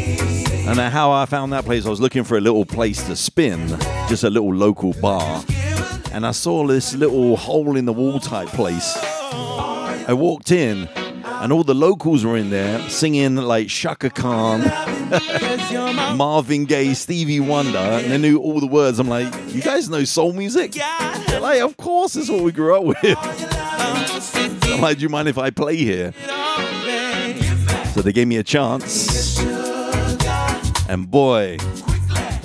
And 0.66 0.80
how 0.80 1.12
I 1.12 1.28
found 1.28 1.54
that 1.54 1.64
place, 1.64 1.86
I 1.86 1.90
was 1.90 2.02
looking 2.02 2.24
for 2.24 2.40
a 2.40 2.42
little 2.42 2.66
place 2.66 3.04
to 3.04 3.16
spin, 3.16 3.68
just 4.08 4.24
a 4.24 4.32
little 4.32 4.54
local 4.54 4.94
bar. 5.00 5.44
And 6.12 6.26
I 6.26 6.32
saw 6.32 6.66
this 6.66 6.96
little 6.96 7.38
hole 7.38 7.78
in 7.78 7.86
the 7.86 7.94
wall 7.94 8.20
type 8.20 8.48
place. 8.50 8.98
I 8.98 10.14
walked 10.14 10.52
in, 10.52 10.90
and 11.42 11.54
all 11.54 11.64
the 11.64 11.74
locals 11.74 12.26
were 12.26 12.36
in 12.36 12.50
there 12.50 12.88
singing 12.90 13.36
like 13.36 13.70
Chaka 13.70 14.10
Khan, 14.10 14.62
Marvin 16.18 16.66
Gaye, 16.66 16.94
Stevie 16.94 17.40
Wonder, 17.40 17.78
and 17.78 18.12
they 18.12 18.18
knew 18.18 18.40
all 18.40 18.60
the 18.60 18.68
words. 18.68 19.00
I'm 19.00 19.08
like, 19.08 19.34
you 19.54 19.62
guys 19.62 19.90
know 19.90 20.04
soul 20.04 20.34
music? 20.34 20.74
They're 20.74 21.40
like, 21.40 21.62
of 21.62 21.78
course, 21.78 22.16
it's 22.16 22.30
what 22.30 22.44
we 22.44 22.52
grew 22.52 22.76
up 22.76 22.84
with. 22.84 22.98
I'm 24.70 24.82
like, 24.82 24.98
do 24.98 25.04
you 25.04 25.10
mind 25.10 25.30
if 25.30 25.38
I 25.38 25.50
play 25.50 25.78
here? 25.78 26.14
So 27.94 28.02
they 28.02 28.12
gave 28.12 28.28
me 28.28 28.38
a 28.38 28.44
chance, 28.44 29.40
and 30.90 31.10
boy, 31.10 31.58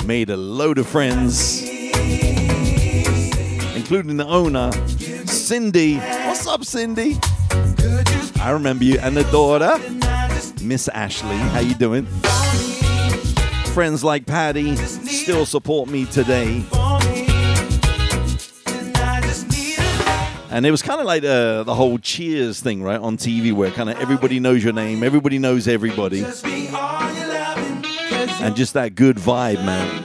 made 0.04 0.30
a 0.30 0.36
load 0.36 0.78
of 0.78 0.86
friends, 0.86 1.62
including 3.74 4.16
the 4.16 4.26
owner, 4.26 4.72
Cindy. 5.26 5.96
What's 5.98 6.46
up, 6.46 6.64
Cindy? 6.64 7.18
I 8.44 8.50
remember 8.50 8.84
you. 8.84 8.98
And 8.98 9.16
the 9.16 9.22
daughter, 9.32 9.78
Miss 10.62 10.88
Ashley. 10.88 11.38
How 11.38 11.60
you 11.60 11.74
doing? 11.74 12.04
Friends 13.72 14.04
like 14.04 14.26
Patty 14.26 14.76
still 14.76 15.46
support 15.46 15.88
me 15.88 16.04
today. 16.04 16.62
And 20.50 20.66
it 20.66 20.70
was 20.70 20.82
kind 20.82 21.00
of 21.00 21.06
like 21.06 21.22
the, 21.22 21.62
the 21.64 21.74
whole 21.74 21.98
Cheers 21.98 22.60
thing, 22.60 22.82
right, 22.82 23.00
on 23.00 23.16
TV, 23.16 23.50
where 23.54 23.70
kind 23.70 23.88
of 23.88 23.98
everybody 23.98 24.40
knows 24.40 24.62
your 24.62 24.74
name, 24.74 25.02
everybody 25.02 25.38
knows 25.38 25.66
everybody. 25.66 26.22
And 28.42 28.54
just 28.54 28.74
that 28.74 28.94
good 28.94 29.16
vibe, 29.16 29.64
man. 29.64 30.04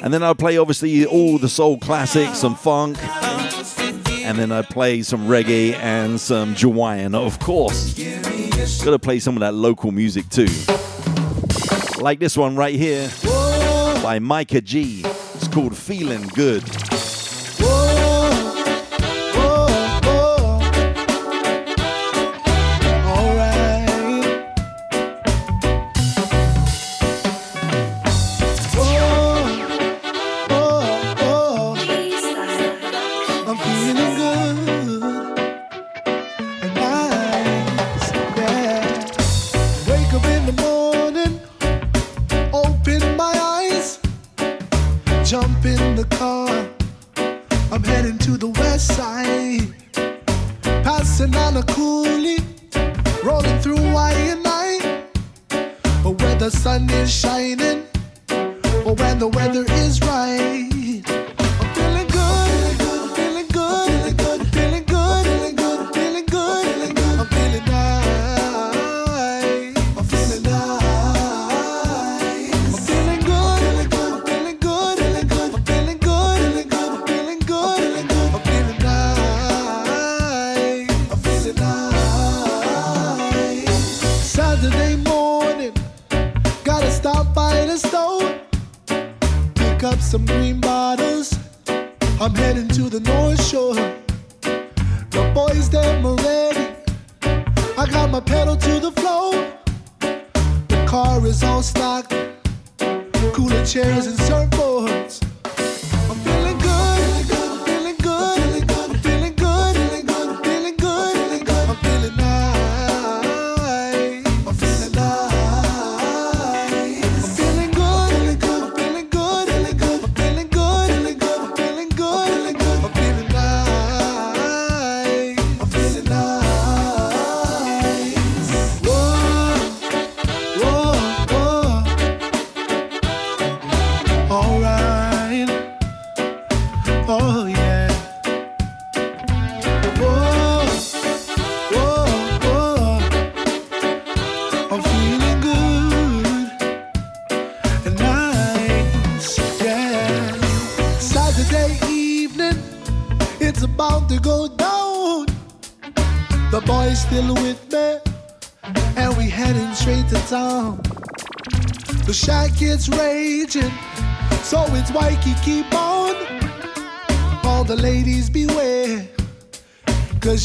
And 0.00 0.14
then 0.14 0.22
I'd 0.22 0.38
play, 0.38 0.58
obviously, 0.58 1.04
all 1.06 1.38
the 1.38 1.48
soul 1.48 1.76
classics, 1.80 2.38
some 2.38 2.54
funk 2.54 2.98
and 4.28 4.38
then 4.38 4.52
I 4.52 4.60
play 4.60 5.00
some 5.00 5.26
reggae 5.26 5.72
and 5.72 6.20
some 6.20 6.54
Jawaiian, 6.54 7.14
of 7.14 7.38
course. 7.38 7.94
Gotta 8.84 8.98
play 8.98 9.20
some 9.20 9.36
of 9.36 9.40
that 9.40 9.54
local 9.54 9.90
music 9.90 10.28
too. 10.28 10.48
Like 11.98 12.18
this 12.20 12.36
one 12.36 12.54
right 12.54 12.74
here 12.74 13.10
by 14.02 14.18
Micah 14.18 14.60
G. 14.60 15.00
It's 15.06 15.48
called 15.48 15.74
Feeling 15.74 16.26
Good. 16.34 16.62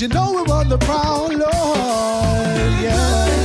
You 0.03 0.09
know 0.09 0.33
we're 0.33 0.53
on 0.53 0.67
the 0.67 0.77
prowl, 0.79 1.29
Lord. 1.29 1.41
Yeah. 2.81 3.42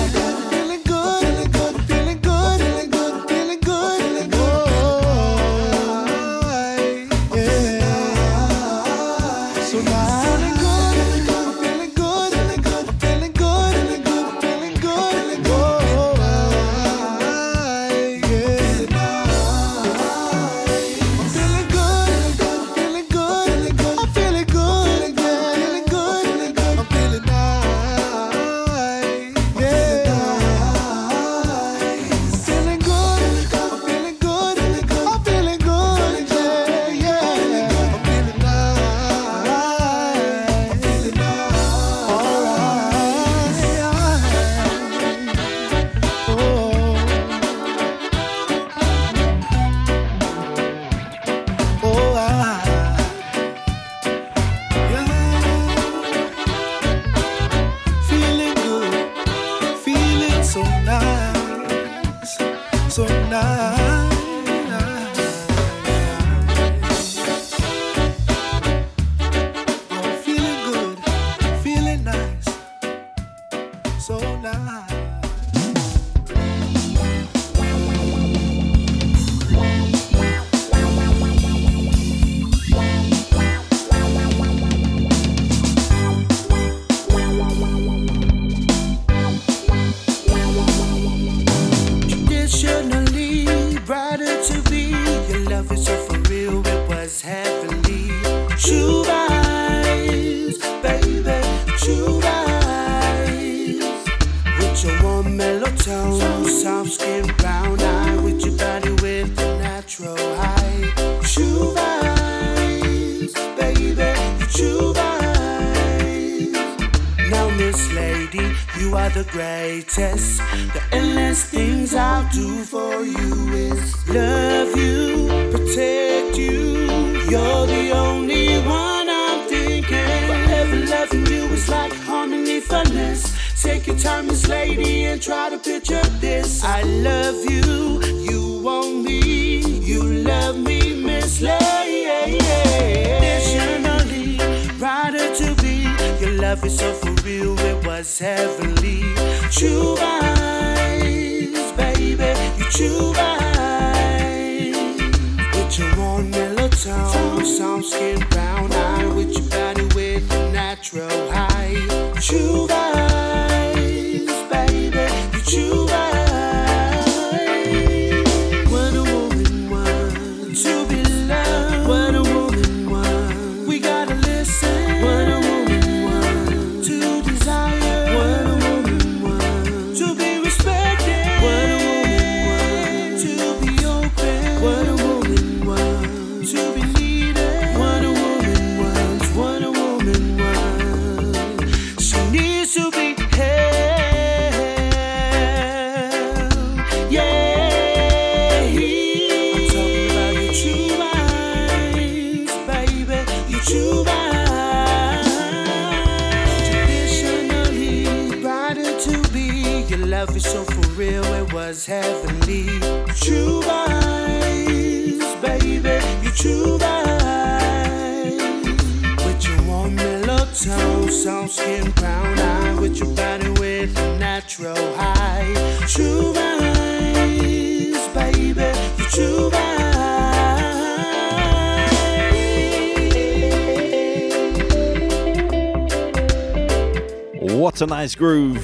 Groove. 238.18 238.62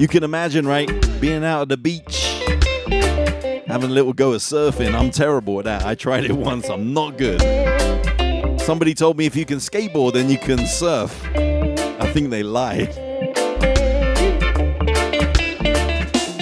You 0.00 0.08
can 0.08 0.22
imagine, 0.22 0.66
right? 0.66 0.88
Being 1.20 1.44
out 1.44 1.62
at 1.62 1.68
the 1.68 1.76
beach, 1.76 2.24
having 3.66 3.90
a 3.90 3.92
little 3.92 4.12
go 4.12 4.32
of 4.32 4.40
surfing. 4.40 4.94
I'm 4.94 5.10
terrible 5.10 5.58
at 5.58 5.64
that. 5.66 5.84
I 5.84 5.94
tried 5.94 6.24
it 6.24 6.32
once, 6.36 6.70
I'm 6.70 6.94
not 6.94 7.18
good. 7.18 7.40
Somebody 8.60 8.94
told 8.94 9.18
me 9.18 9.26
if 9.26 9.36
you 9.36 9.44
can 9.44 9.58
skateboard, 9.58 10.14
then 10.14 10.30
you 10.30 10.38
can 10.38 10.64
surf. 10.66 11.22
I 11.34 12.10
think 12.12 12.30
they 12.30 12.42
lied. 12.42 12.94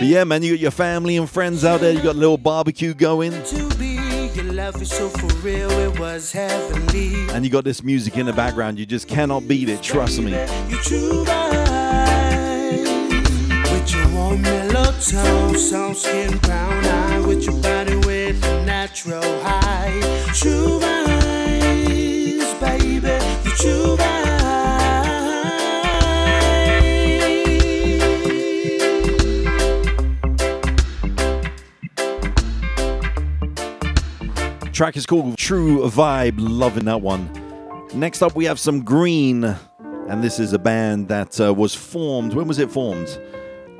But 0.02 0.08
yeah, 0.08 0.24
man, 0.24 0.42
you 0.42 0.54
got 0.54 0.60
your 0.60 0.70
family 0.70 1.16
and 1.16 1.30
friends 1.30 1.64
out 1.64 1.80
there. 1.80 1.92
You 1.92 2.02
got 2.02 2.16
a 2.16 2.18
little 2.18 2.36
barbecue 2.36 2.92
going. 2.92 3.30
To 3.30 3.74
be, 3.76 3.94
your 4.34 4.52
love 4.52 4.80
is 4.82 4.90
so 4.90 5.08
real, 5.42 5.70
it 5.70 5.98
was 5.98 6.32
heavenly. 6.32 7.28
And 7.30 7.44
you 7.44 7.50
got 7.50 7.64
this 7.64 7.82
music 7.82 8.16
in 8.16 8.26
the 8.26 8.32
background. 8.32 8.78
You 8.78 8.86
just 8.86 9.08
cannot 9.08 9.46
beat 9.46 9.68
it. 9.68 9.82
Trust 9.82 10.20
me. 10.20 10.32
Mellow 14.36 14.92
skin, 15.94 16.38
brown 16.38 17.26
with 17.26 17.44
your 17.44 17.60
body 17.60 17.96
with 17.96 18.40
natural 18.66 19.22
high. 19.42 20.00
True. 20.34 20.82
Track 34.82 34.96
is 34.96 35.06
called 35.06 35.38
True 35.38 35.82
Vibe. 35.82 36.34
Loving 36.38 36.86
that 36.86 37.00
one. 37.00 37.30
Next 37.94 38.20
up, 38.20 38.34
we 38.34 38.46
have 38.46 38.58
some 38.58 38.82
Green, 38.82 39.44
and 39.44 40.24
this 40.24 40.40
is 40.40 40.54
a 40.54 40.58
band 40.58 41.06
that 41.06 41.40
uh, 41.40 41.54
was 41.54 41.72
formed. 41.72 42.34
When 42.34 42.48
was 42.48 42.58
it 42.58 42.68
formed? 42.68 43.16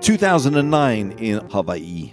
2009 0.03 1.13
in 1.13 1.39
Hawaii. 1.51 2.13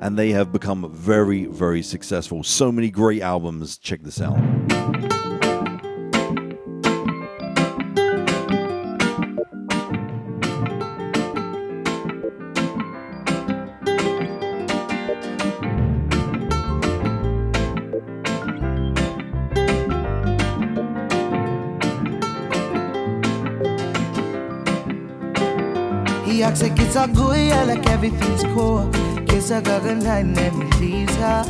And 0.00 0.18
they 0.18 0.30
have 0.30 0.50
become 0.50 0.92
very, 0.92 1.44
very 1.44 1.82
successful. 1.82 2.42
So 2.42 2.72
many 2.72 2.90
great 2.90 3.22
albums. 3.22 3.78
Check 3.78 4.02
this 4.02 4.20
out. 4.20 4.36
Acts 27.00 27.66
like 27.66 27.88
everything's 27.88 28.42
cool. 28.54 28.90
Kiss 29.26 29.48
her 29.48 29.62
night 29.94 30.26
and 30.26 30.74
he 30.74 30.80
leaves 30.80 31.14
her. 31.16 31.44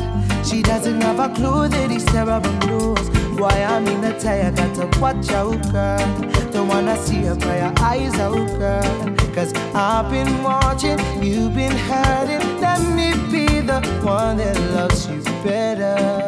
She 0.45 0.61
doesn't 0.61 1.01
have 1.01 1.19
a 1.19 1.33
clue 1.33 1.67
that 1.67 1.91
he's 1.91 2.05
terrible 2.05 2.51
blues. 2.59 3.09
Why 3.37 3.63
I'm 3.63 3.85
in 3.87 4.01
the 4.01 4.17
tire, 4.19 4.45
I 4.45 4.51
got 4.51 4.75
to 4.75 4.99
watch 4.99 5.29
out, 5.31 5.61
girl. 5.71 6.51
Don't 6.51 6.67
wanna 6.67 6.97
see 6.97 7.23
her 7.23 7.35
cry 7.35 7.59
her 7.59 7.73
eyes 7.79 8.15
out, 8.19 8.47
girl. 8.59 9.15
Cause 9.33 9.53
I've 9.73 10.09
been 10.09 10.43
watching, 10.43 10.99
you've 11.21 11.55
been 11.55 11.75
hurting. 11.75 12.61
Let 12.61 12.81
me 12.95 13.11
be 13.31 13.59
the 13.59 13.81
one 14.03 14.37
that 14.37 14.57
loves 14.73 15.07
you 15.07 15.21
better. 15.43 16.20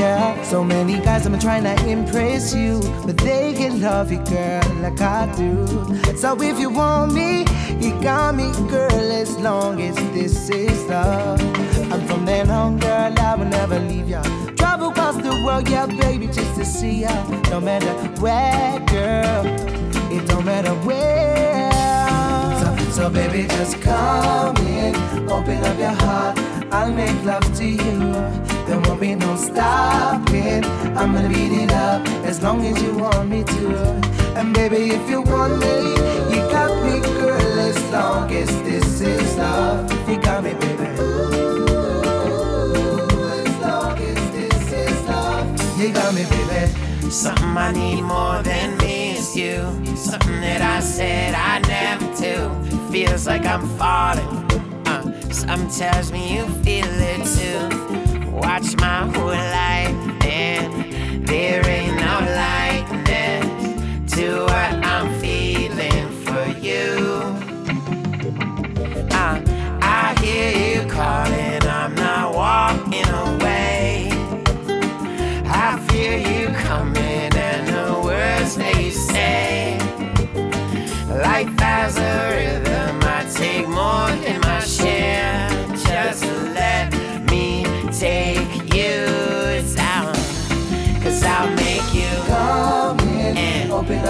Yeah, 0.00 0.42
so 0.44 0.64
many 0.64 0.98
guys 0.98 1.26
I'm 1.26 1.38
trying 1.38 1.64
to 1.64 1.86
impress 1.86 2.54
you, 2.54 2.80
but 3.04 3.18
they 3.18 3.52
can 3.52 3.82
love 3.82 4.10
you, 4.10 4.16
girl, 4.24 4.62
like 4.80 4.98
I 4.98 5.30
do. 5.36 5.66
So 6.16 6.40
if 6.40 6.58
you 6.58 6.70
want 6.70 7.12
me, 7.12 7.40
you 7.78 8.00
got 8.00 8.34
me, 8.34 8.50
girl, 8.70 9.12
as 9.12 9.36
long 9.36 9.78
as 9.82 9.94
this 10.14 10.48
is 10.48 10.86
love. 10.86 11.38
I'm 11.92 12.00
from 12.06 12.24
then 12.24 12.48
on, 12.48 12.78
girl, 12.78 13.12
I 13.18 13.34
will 13.34 13.44
never 13.44 13.78
leave 13.78 14.08
ya. 14.08 14.22
Travel 14.56 14.88
across 14.88 15.16
the 15.16 15.38
world, 15.44 15.68
yeah, 15.68 15.84
baby, 15.84 16.28
just 16.28 16.54
to 16.54 16.64
see 16.64 17.02
ya. 17.02 17.12
No 17.50 17.60
matter 17.60 17.92
where, 18.22 18.80
girl, 18.86 19.44
it 20.10 20.26
don't 20.26 20.46
matter 20.46 20.72
where. 20.76 21.70
So, 22.58 22.90
so 22.90 23.10
baby, 23.10 23.46
just 23.48 23.78
come 23.82 24.56
in, 24.66 24.94
open 25.28 25.62
up 25.62 25.78
your 25.78 25.92
heart. 25.92 26.38
I'll 26.72 26.90
make 26.90 27.22
love 27.22 27.44
to 27.58 27.66
you. 27.66 28.59
There 28.70 28.78
won't 28.82 29.00
be 29.00 29.16
no 29.16 29.34
stopping. 29.34 30.64
I'm 30.96 31.12
gonna 31.12 31.28
beat 31.28 31.50
it 31.50 31.72
up 31.72 32.06
as 32.24 32.40
long 32.40 32.64
as 32.64 32.80
you 32.80 32.94
want 32.94 33.28
me 33.28 33.42
to. 33.42 33.76
And 34.38 34.54
baby, 34.54 34.94
if 34.94 35.10
you 35.10 35.22
want 35.22 35.58
me, 35.58 35.90
you 36.30 36.40
got 36.54 36.70
me, 36.84 37.00
girl, 37.00 37.58
as 37.58 37.82
long 37.90 38.30
as 38.30 38.46
this 38.62 39.00
is 39.00 39.36
love. 39.36 39.90
You 40.08 40.20
got 40.20 40.44
me, 40.44 40.52
baby. 40.52 40.84
As 40.84 41.00
long 43.58 43.98
as 43.98 44.30
this 44.30 44.72
is 44.72 45.02
love. 45.08 45.76
You 45.76 45.92
got 45.92 46.14
me, 46.14 46.22
baby. 46.30 47.10
Something 47.10 47.56
I 47.56 47.72
need 47.72 48.02
more 48.02 48.40
than 48.44 48.78
me 48.78 49.16
is 49.16 49.36
you. 49.36 49.56
Something 49.96 50.40
that 50.42 50.62
I 50.62 50.78
said 50.78 51.34
I'd 51.34 51.66
never 51.66 52.06
do. 52.14 52.52
Feels 52.92 53.26
like 53.26 53.44
I'm 53.44 53.66
falling. 53.70 54.28
Uh, 54.86 55.10
something 55.32 55.68
tells 55.70 56.12
me 56.12 56.36
you 56.36 56.46
feel 56.62 56.86
it 56.86 57.26
too. 57.36 57.99
Watch 58.40 58.76
my 58.76 59.06
whole 59.12 59.26
life, 59.26 60.24
and 60.24 61.26
there 61.26 61.66
ain't 61.68 61.96
no 61.96 62.14
likeness 62.44 64.14
to 64.14 64.42
what 64.42 64.72
I'm 64.84 65.08
feeling 65.20 66.10
for 66.24 66.44
you. 66.58 66.84
I 69.12 69.42
I 69.82 70.20
hear 70.20 70.82
you 70.82 70.90
call. 70.90 71.29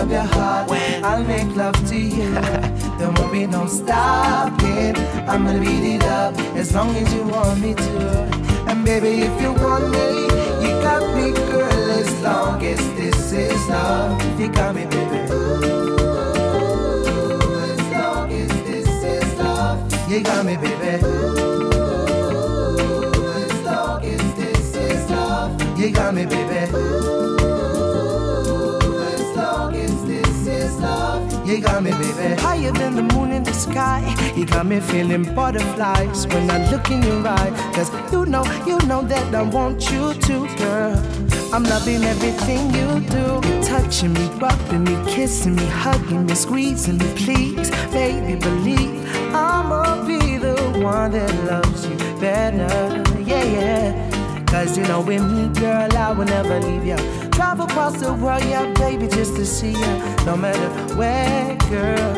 Up 0.00 0.10
your 0.10 0.22
heart. 0.22 0.68
When 0.70 1.04
I'll 1.04 1.24
make 1.24 1.54
love 1.56 1.76
to 1.88 1.96
you, 1.96 2.32
there 2.98 3.10
won't 3.10 3.32
be 3.32 3.46
no 3.46 3.66
stopping. 3.66 4.96
I'm 5.28 5.44
gonna 5.44 5.60
beat 5.60 5.96
it 5.96 6.04
up 6.04 6.36
as 6.56 6.74
long 6.74 6.94
as 6.96 7.12
you 7.12 7.22
want 7.24 7.60
me 7.60 7.74
to. 7.74 8.08
And 8.68 8.84
baby, 8.84 9.22
if 9.22 9.42
you 9.42 9.52
want 9.52 9.90
me, 9.90 10.22
you 10.62 10.72
got 10.80 11.02
me, 11.14 11.32
girl. 11.32 11.90
As 12.00 12.22
long 12.22 12.64
as 12.64 12.78
this 12.94 13.32
is 13.32 13.68
love, 13.68 14.40
you 14.40 14.48
got 14.48 14.74
me, 14.74 14.86
baby. 14.86 15.18
Ooh, 15.32 15.90
as 17.68 17.80
long 17.92 18.32
as 18.32 18.48
this 18.68 18.88
is 19.04 19.38
love, 19.38 20.10
you 20.10 20.22
got 20.22 20.46
me, 20.46 20.56
baby. 20.56 21.04
as 23.44 23.54
long 23.64 24.04
as 24.04 24.34
this 24.34 24.74
is 24.76 25.10
love, 25.10 25.78
you 25.78 25.90
got 25.90 26.14
me, 26.14 26.24
baby. 26.24 27.09
Got 31.60 31.82
me, 31.82 31.90
baby. 31.90 32.40
Higher 32.40 32.72
than 32.72 32.96
the 32.96 33.02
moon 33.14 33.32
in 33.32 33.42
the 33.42 33.52
sky. 33.52 34.00
You 34.34 34.46
got 34.46 34.66
me 34.66 34.80
feeling 34.80 35.34
butterflies 35.34 36.26
when 36.28 36.50
I 36.50 36.70
look 36.70 36.90
in 36.90 37.02
your 37.02 37.26
eye. 37.26 37.50
Cause 37.74 37.90
you 38.12 38.24
know, 38.24 38.44
you 38.66 38.78
know 38.86 39.02
that 39.02 39.34
I 39.34 39.42
want 39.42 39.90
you 39.90 40.14
to, 40.14 40.56
girl. 40.56 40.96
I'm 41.52 41.64
loving 41.64 42.02
everything 42.04 42.72
you 42.74 43.00
do. 43.08 43.40
Touching 43.62 44.14
me, 44.14 44.26
rubbing 44.38 44.84
me, 44.84 44.96
kissing 45.12 45.56
me, 45.56 45.66
hugging 45.66 46.26
me, 46.26 46.34
squeezing 46.34 46.98
me, 46.98 47.12
please. 47.14 47.70
Baby, 47.92 48.40
believe 48.40 49.06
I'ma 49.34 50.06
be 50.06 50.38
the 50.38 50.54
one 50.82 51.12
that 51.12 51.32
loves 51.44 51.86
you 51.86 51.96
better. 52.20 53.02
Yeah, 53.20 53.44
yeah. 53.44 54.44
Cause 54.46 54.78
you 54.78 54.84
know, 54.84 55.00
with 55.00 55.22
me, 55.30 55.48
girl, 55.60 55.92
I 55.96 56.12
will 56.12 56.24
never 56.24 56.58
leave 56.60 56.86
you. 56.86 57.29
Travel 57.40 57.64
across 57.64 57.96
the 57.98 58.12
world, 58.12 58.44
yeah, 58.44 58.70
baby, 58.74 59.08
just 59.08 59.34
to 59.36 59.46
see 59.46 59.70
you. 59.72 59.98
No 60.26 60.36
matter 60.36 60.68
where, 60.94 61.56
girl, 61.70 62.14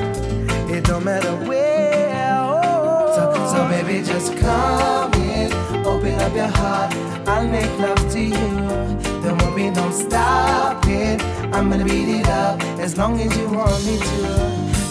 it 0.69 0.83
don't 0.83 1.05
matter 1.05 1.33
where. 1.47 2.35
Oh. 2.41 3.15
So, 3.15 3.33
so, 3.55 3.69
baby, 3.69 4.05
just 4.05 4.37
come 4.39 5.15
in, 5.15 5.53
open 5.87 6.19
up 6.19 6.35
your 6.35 6.49
heart. 6.49 6.93
I'll 7.29 7.47
make 7.47 7.71
love 7.79 8.03
to 8.15 8.21
you. 8.21 8.49
There 9.23 9.33
won't 9.37 9.55
be 9.55 9.71
no 9.71 9.93
stopping. 9.93 11.21
I'm 11.55 11.71
gonna 11.71 11.85
beat 11.85 12.09
it 12.19 12.27
up 12.27 12.61
as 12.81 12.99
long 12.99 13.21
as 13.21 13.33
you 13.39 13.49
want 13.49 13.81
me 13.87 13.99
to. 14.01 14.27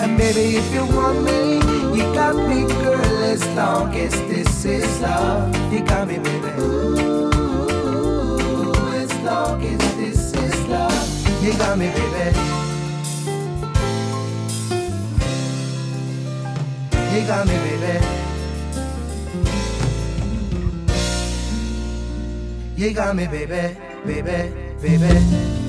And 0.01 0.17
baby, 0.17 0.55
if 0.55 0.73
you 0.73 0.85
want 0.95 1.23
me, 1.23 1.55
you 1.93 2.03
got 2.13 2.37
me, 2.37 2.65
girl. 2.81 3.23
As 3.25 3.45
long 3.47 3.93
as 3.95 4.13
this 4.31 4.63
is 4.63 5.01
love, 5.01 5.53
you 5.73 5.81
got 5.83 6.07
me, 6.07 6.19
baby. 6.19 6.47
Ooh, 6.57 7.29
as 8.93 9.13
long 9.25 9.61
as 9.61 9.90
you 11.41 11.57
got 11.57 11.77
me, 11.77 11.87
baby. 11.89 12.37
You 17.13 17.27
got 17.27 17.47
me, 17.47 17.55
baby. 17.57 18.05
You 22.75 22.93
got 22.93 23.15
me, 23.15 23.27
baby, 23.27 23.77
baby, 24.05 24.53
baby. 24.81 25.60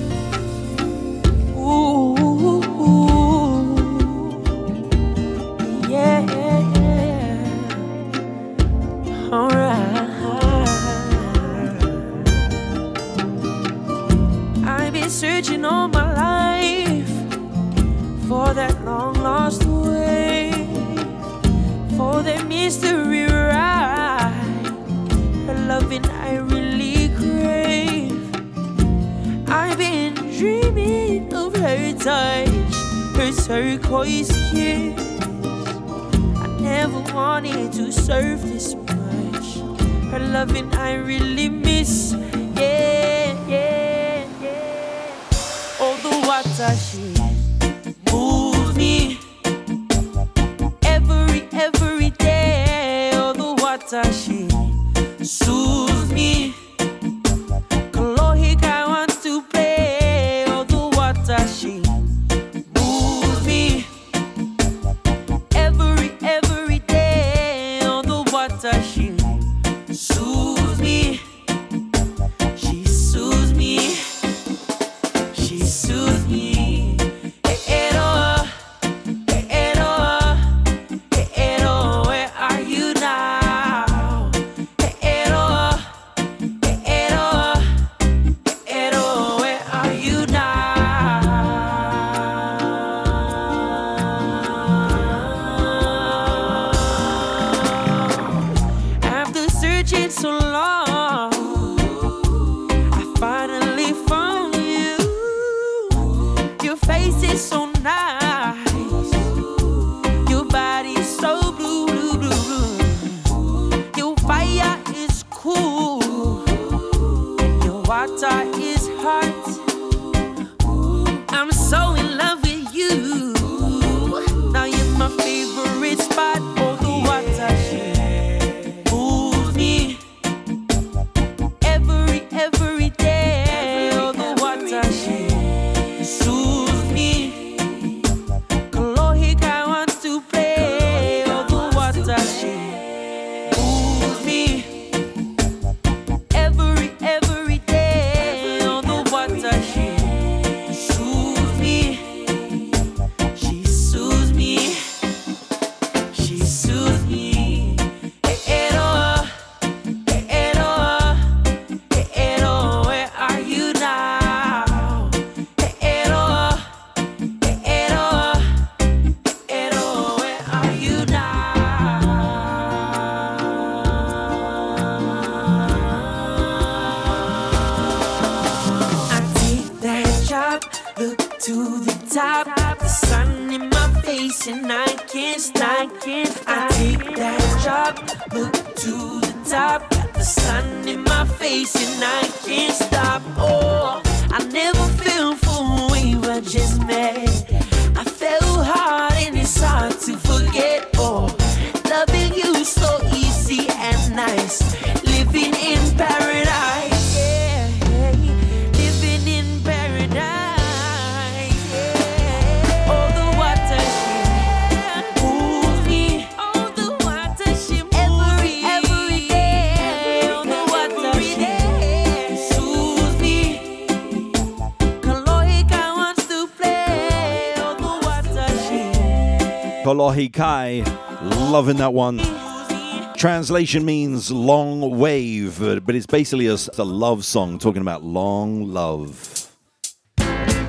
That 231.93 231.99
one. 231.99 233.15
Translation 233.17 233.85
means 233.85 234.31
long 234.31 234.99
wave, 234.99 235.59
but 235.61 235.95
it's 235.95 236.07
basically 236.07 236.47
a, 236.49 236.57
a 236.79 236.85
love 236.85 237.25
song 237.25 237.59
talking 237.59 237.83
about 237.83 238.03
long 238.03 238.69
love. 238.69 239.51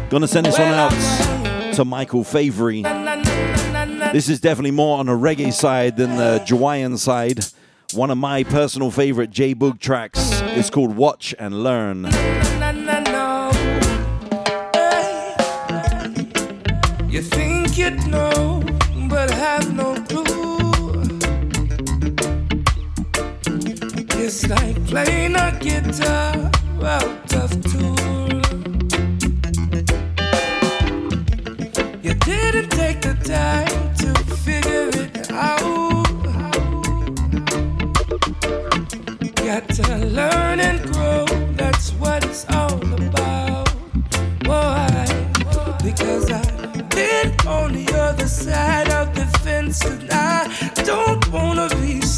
Gonna 0.10 0.28
send 0.28 0.46
this 0.46 0.60
one 0.60 0.68
out 0.68 1.74
to 1.74 1.86
Michael 1.86 2.24
Favory. 2.24 2.84
This 4.12 4.30
is 4.30 4.40
definitely 4.40 4.72
more 4.72 5.00
on 5.00 5.08
the 5.08 5.14
reggae 5.14 5.52
side 5.52 5.98
than 5.98 6.18
the 6.18 6.44
Jawaiian 6.46 6.98
side. 6.98 7.46
One 7.94 8.12
of 8.12 8.18
my 8.18 8.44
personal 8.44 8.92
favorite 8.92 9.32
J 9.32 9.56
Boog 9.56 9.80
tracks 9.80 10.42
is 10.56 10.70
called 10.70 10.96
Watch 10.96 11.34
and 11.40 11.64
Learn. 11.64 12.06
Like 24.48 24.86
playing 24.88 25.36
a 25.36 25.58
guitar 25.60 26.52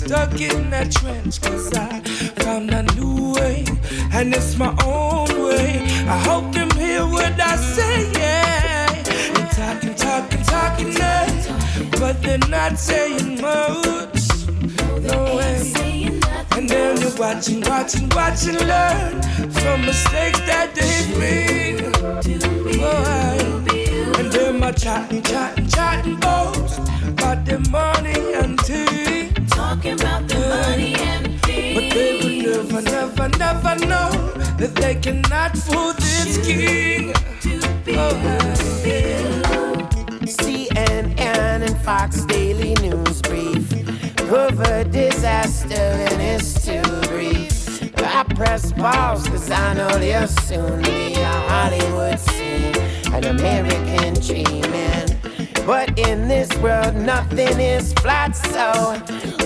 stuck 0.06 0.39
in 0.39 0.70
that 0.70 0.91
trench. 0.91 1.41
Cause 1.41 1.74
I 1.74 1.99
found 2.43 2.72
a 2.72 2.84
new 2.95 3.34
way, 3.34 3.66
and 4.14 4.34
it's 4.34 4.58
my 4.58 4.76
own 4.84 5.30
way. 5.47 5.82
I 6.08 6.18
hope 6.30 6.53
them 6.53 6.70
hear 6.72 7.06
what 7.06 7.39
I 7.39 7.56
say, 7.56 8.12
yeah. 8.12 8.95
You're 9.34 9.53
talking, 9.60 9.95
talking, 9.95 10.43
talking, 10.43 10.91
that, 10.93 11.91
but 11.99 12.22
they're 12.22 12.38
not 12.49 12.78
saying 12.78 13.41
much. 13.41 14.26
No 15.10 15.38
way. 15.38 16.22
And 16.51 16.70
then 16.70 17.01
you're 17.01 17.18
watching, 17.18 17.62
watching, 17.62 18.10
watching, 18.10 18.58
learn 18.58 19.22
from 19.51 19.82
mistakes 19.82 20.39
that 20.49 20.70
they've 20.76 21.18
made. 21.18 21.82
And 24.20 24.32
then 24.32 24.60
my 24.60 24.72
chatting, 24.72 25.24
chatting, 25.24 25.68
chatting, 25.68 26.16
boast 26.18 26.80
about 27.08 27.45
the 27.45 27.60
money 27.72 28.34
and. 28.36 28.55
Talking 29.86 30.01
about 30.01 30.27
the 30.27 30.39
money 30.39 30.95
and 30.95 31.43
tea. 31.43 31.75
But 31.75 31.93
they 31.93 32.17
will 32.17 32.81
never, 32.81 32.81
never, 32.81 33.29
never 33.38 33.86
know 33.86 34.09
that 34.57 34.73
they 34.73 34.95
cannot 34.95 35.55
fool 35.55 35.93
this 35.93 36.43
king. 36.43 37.13
Oh, 37.89 38.17
CNN 40.23 41.61
and 41.61 41.77
Fox 41.81 42.25
Daily 42.25 42.73
News 42.81 43.21
brief 43.21 43.69
cover 44.27 44.83
disaster 44.86 45.75
and 45.75 46.19
it's 46.19 46.65
too 46.65 46.81
brief. 47.07 47.93
I 48.03 48.23
press 48.33 48.71
pause 48.71 49.27
cause 49.27 49.51
I 49.51 49.75
know 49.75 49.99
there'll 49.99 50.27
soon 50.27 50.81
be 50.81 51.13
a 51.13 51.25
Hollywood 51.25 52.19
scene, 52.19 52.75
an 53.13 53.25
American 53.25 54.15
dream. 54.15 55.05
But 55.66 55.97
in 55.97 56.28
this 56.28 56.55
world, 56.57 56.95
nothing 56.95 57.59
is 57.59 57.91
flat, 57.93 58.36
so 58.36 58.99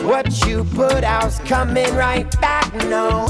what 0.06 0.46
you 0.46 0.66
put 0.76 1.06
out's 1.06 1.40
coming 1.40 1.96
right 1.96 2.30
back. 2.42 2.74
No, 2.90 3.28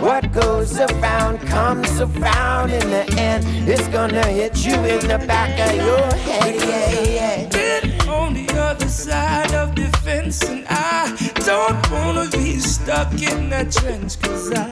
what 0.00 0.30
goes 0.32 0.78
around 0.78 1.38
comes 1.48 1.98
around 1.98 2.72
in 2.72 2.90
the 2.90 3.06
end. 3.18 3.42
It's 3.66 3.88
gonna 3.88 4.26
hit 4.26 4.66
you 4.66 4.74
in 4.74 5.08
the 5.08 5.18
back 5.26 5.58
of 5.66 5.76
your 5.76 6.06
head. 6.26 6.54
Yeah, 6.56 7.48
yeah. 7.56 8.12
On 8.12 8.34
the 8.34 8.46
other 8.60 8.88
side 8.88 9.54
of 9.54 9.74
the 9.74 9.86
fence, 10.04 10.42
and 10.42 10.66
I 10.68 11.16
don't 11.36 11.90
wanna 11.90 12.28
be 12.30 12.58
stuck 12.58 13.12
in 13.14 13.48
that 13.48 13.72
trench, 13.72 14.20
cause 14.20 14.52
I 14.52 14.70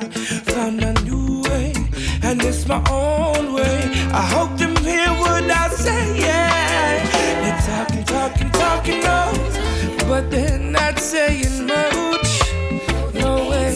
found 0.53 0.83
a 0.83 0.93
new 1.03 1.41
way, 1.45 1.73
and 2.23 2.43
it's 2.45 2.69
my 2.69 2.83
own 2.91 3.55
way. 3.55 3.91
I 4.13 4.23
hope 4.35 4.59
them 4.59 4.77
hear 4.77 5.09
what 5.09 5.51
I 5.51 5.69
say, 5.71 6.21
yeah 6.21 6.44
talking, 8.85 9.01
no, 9.01 10.07
but 10.09 10.31
they're 10.31 10.59
not 10.59 10.99
saying 10.99 11.67
much. 11.67 12.41
No 13.15 13.49
way. 13.49 13.75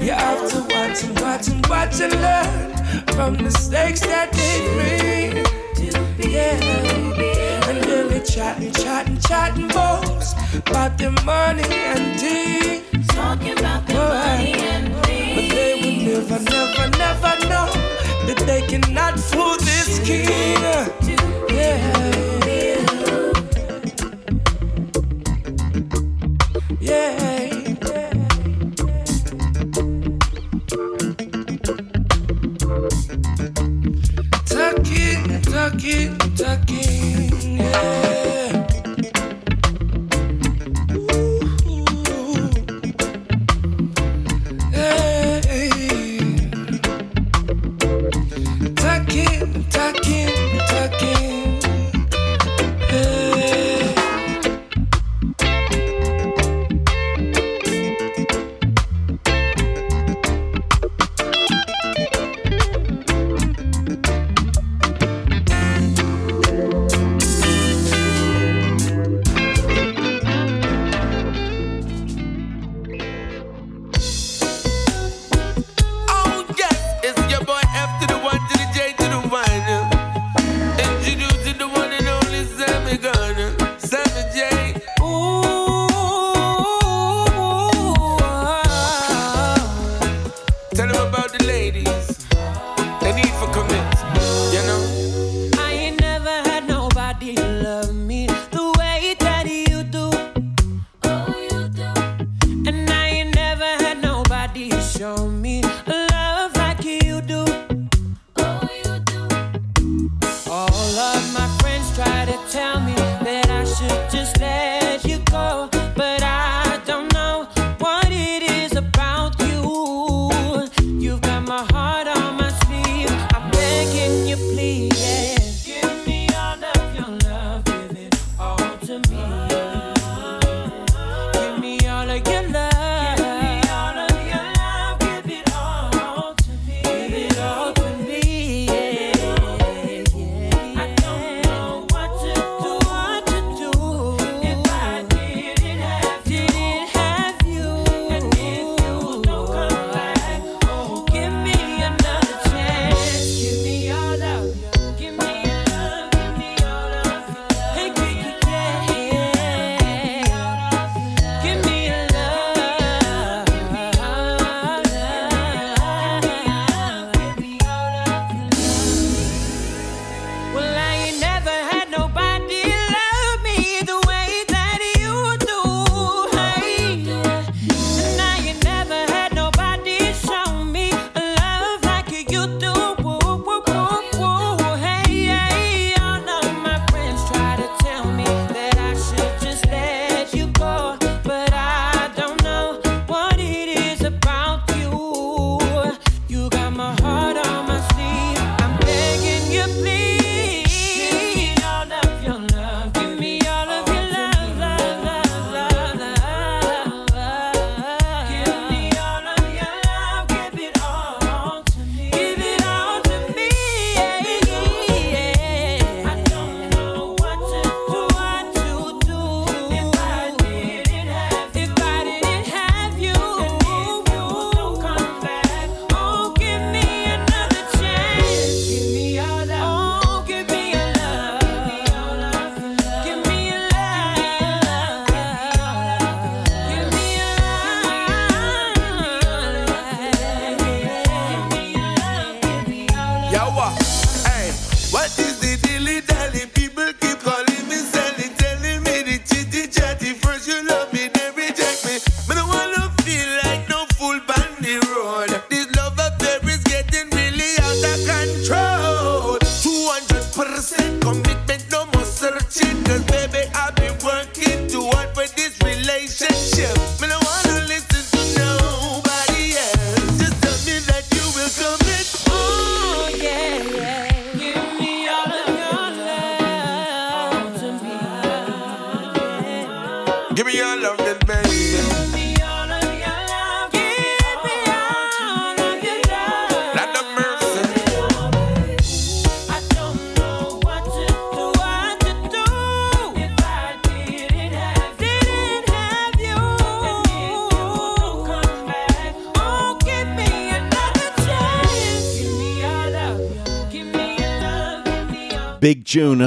You 0.00 0.12
have 0.12 0.48
to 0.50 0.60
watch 0.70 1.04
and 1.04 1.20
watch 1.20 1.48
and 1.48 1.66
watch 1.66 2.00
and 2.00 2.12
learn 2.20 3.06
from 3.14 3.42
mistakes 3.42 4.00
that 4.00 4.32
they've 4.32 4.76
made. 4.76 5.46
Yeah. 6.18 7.68
And 7.68 7.82
then 7.82 8.08
they 8.08 8.20
chatting, 8.20 8.72
chatting, 8.72 9.18
chatting, 9.18 9.68
boys 9.68 10.34
about 10.66 10.98
their 10.98 11.10
money 11.24 11.64
and 11.64 12.20
things. 12.20 13.06
Talking 13.08 13.58
about 13.58 13.86
their 13.86 14.08
money 14.08 14.52
and 14.54 14.94
things. 15.04 15.28
But 15.42 15.60
they 15.60 15.74
will 15.82 16.20
never, 16.20 16.44
never, 16.44 16.88
never 16.98 17.48
know 17.48 17.72
that 18.26 18.42
they 18.46 18.62
cannot 18.66 19.18
fool 19.18 19.56
this 19.58 20.00
king. 20.04 21.01
Tucking, 35.52 36.18
tucking, 36.36 37.58
yeah. 37.58 38.21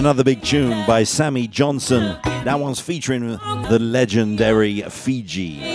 Another 0.06 0.24
big 0.24 0.44
tune 0.44 0.86
by 0.86 1.04
Sammy 1.04 1.48
Johnson. 1.48 2.16
That 2.44 2.60
one's 2.60 2.80
featuring 2.80 3.28
the 3.70 3.80
legendary 3.82 4.82
Fiji. 4.84 5.74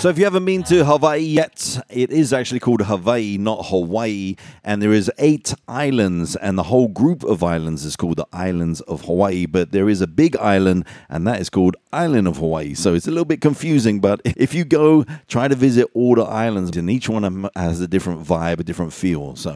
So 0.00 0.08
if 0.08 0.18
you 0.18 0.24
haven't 0.24 0.44
been 0.44 0.64
to 0.64 0.84
Hawaii 0.84 1.20
yet, 1.20 1.78
it 1.88 2.10
is 2.10 2.32
actually 2.32 2.58
called 2.58 2.82
Hawaii, 2.82 3.38
not 3.38 3.66
Hawaii, 3.66 4.34
and 4.64 4.82
there 4.82 4.92
is 4.92 5.12
eight 5.18 5.54
islands, 5.68 6.34
and 6.34 6.58
the 6.58 6.64
whole 6.64 6.88
group 6.88 7.22
of 7.22 7.44
islands 7.44 7.84
is 7.84 7.94
called 7.94 8.16
the 8.16 8.26
Islands 8.32 8.80
of 8.80 9.02
Hawaii. 9.02 9.46
But 9.46 9.70
there 9.70 9.88
is 9.88 10.00
a 10.00 10.08
big 10.08 10.36
island, 10.38 10.84
and 11.08 11.24
that 11.28 11.40
is 11.40 11.50
called 11.50 11.76
Island 11.92 12.26
of 12.26 12.38
Hawaii. 12.38 12.74
So 12.74 12.94
it's 12.94 13.06
a 13.06 13.12
little 13.12 13.24
bit 13.24 13.40
confusing, 13.40 14.00
but 14.00 14.20
if 14.24 14.54
you 14.54 14.64
go, 14.64 15.04
try 15.28 15.46
to 15.46 15.54
visit 15.54 15.88
all 15.94 16.16
the 16.16 16.24
islands, 16.24 16.76
and 16.76 16.90
each 16.90 17.08
one 17.08 17.48
has 17.54 17.80
a 17.80 17.86
different 17.86 18.24
vibe, 18.24 18.58
a 18.58 18.64
different 18.64 18.92
feel. 18.92 19.36
So. 19.36 19.54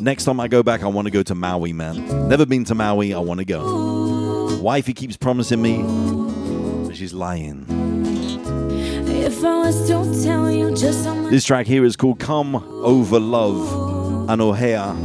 Next 0.00 0.24
time 0.24 0.40
I 0.40 0.48
go 0.48 0.62
back, 0.62 0.82
I 0.82 0.86
want 0.86 1.06
to 1.06 1.10
go 1.10 1.22
to 1.22 1.34
Maui, 1.34 1.74
man. 1.74 2.28
Never 2.28 2.46
been 2.46 2.64
to 2.64 2.74
Maui, 2.74 3.12
I 3.12 3.18
want 3.18 3.38
to 3.40 3.44
go. 3.44 4.58
Wifey 4.62 4.94
keeps 4.94 5.18
promising 5.18 5.60
me, 5.60 5.82
but 6.86 6.96
she's 6.96 7.12
lying. 7.12 7.66
If 9.06 9.44
I 9.44 9.58
was 9.58 9.86
to 9.88 10.22
tell 10.24 10.50
you 10.50 10.74
just 10.74 11.04
how 11.04 11.14
much 11.14 11.30
This 11.30 11.44
track 11.44 11.66
here 11.66 11.84
is 11.84 11.96
called 11.96 12.18
Come 12.18 12.54
Over 12.56 13.20
Love, 13.20 14.28
Anohea. 14.30 14.96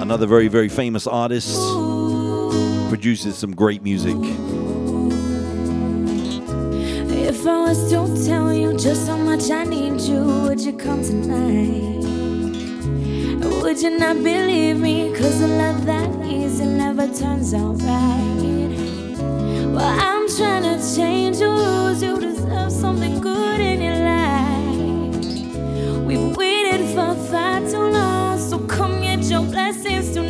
Another 0.00 0.26
very, 0.26 0.48
very 0.48 0.70
famous 0.70 1.06
artist. 1.06 1.54
Produces 2.88 3.36
some 3.36 3.54
great 3.54 3.82
music. 3.82 4.16
If 7.10 7.46
I 7.46 7.60
was 7.60 7.90
to 7.90 8.26
tell 8.26 8.54
you 8.54 8.74
just 8.78 9.06
how 9.06 9.18
much 9.18 9.50
I 9.50 9.64
need 9.64 10.00
you, 10.00 10.24
would 10.24 10.60
you 10.60 10.72
come 10.72 11.02
tonight? 11.02 11.97
Would 13.62 13.82
you 13.82 13.90
not 13.98 14.16
believe 14.22 14.78
me? 14.78 15.12
Cause 15.14 15.40
a 15.40 15.46
love 15.46 15.84
that 15.86 16.08
easy 16.24 16.64
never 16.64 17.06
turns 17.08 17.52
out 17.52 17.76
right. 17.82 19.16
Well, 19.74 19.98
I'm 20.00 20.28
trying 20.36 20.62
to 20.62 20.96
change 20.96 21.38
your 21.38 21.54
rules. 21.54 22.02
You 22.02 22.18
deserve 22.20 22.72
something 22.72 23.20
good 23.20 23.60
in 23.60 23.80
your 23.80 23.98
life. 24.12 25.26
We've 26.06 26.36
waited 26.36 26.86
for 26.94 27.14
far 27.30 27.60
too 27.60 27.90
long, 27.90 28.38
so 28.38 28.58
come 28.60 29.02
get 29.02 29.22
your 29.24 29.42
blessings 29.42 30.12
tonight. 30.12 30.27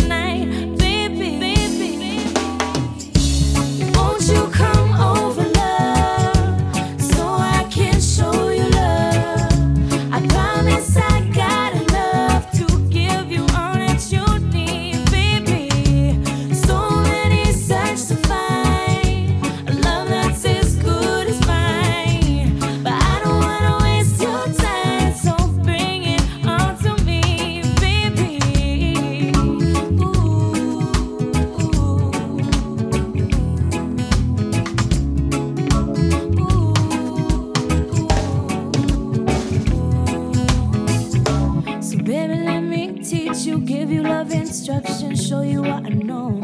instructions, 44.32 45.26
show 45.26 45.42
you 45.42 45.62
what 45.62 45.86
I 45.86 45.90
know. 45.90 46.37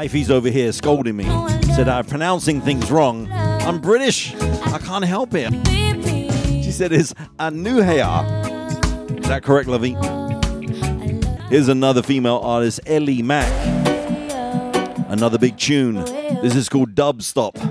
Wifey's 0.00 0.30
over 0.30 0.48
here 0.48 0.72
scolding 0.72 1.14
me. 1.14 1.24
Said 1.74 1.86
I'm 1.86 2.06
pronouncing 2.06 2.62
things 2.62 2.90
wrong. 2.90 3.30
I'm 3.30 3.82
British. 3.82 4.34
I 4.34 4.78
can't 4.78 5.04
help 5.04 5.34
it. 5.34 5.52
She 6.64 6.72
said 6.72 6.90
it's 6.90 7.12
Anuhea. 7.38 9.20
Is 9.20 9.28
that 9.28 9.42
correct, 9.42 9.68
Lovey? 9.68 9.94
Here's 11.50 11.68
another 11.68 12.02
female 12.02 12.38
artist, 12.38 12.80
Ellie 12.86 13.20
Mack. 13.20 13.52
Another 15.10 15.36
big 15.36 15.58
tune. 15.58 15.96
This 16.40 16.56
is 16.56 16.70
called 16.70 16.94
Dub 16.94 17.20
Stop. 17.20 17.58
I 17.58 17.68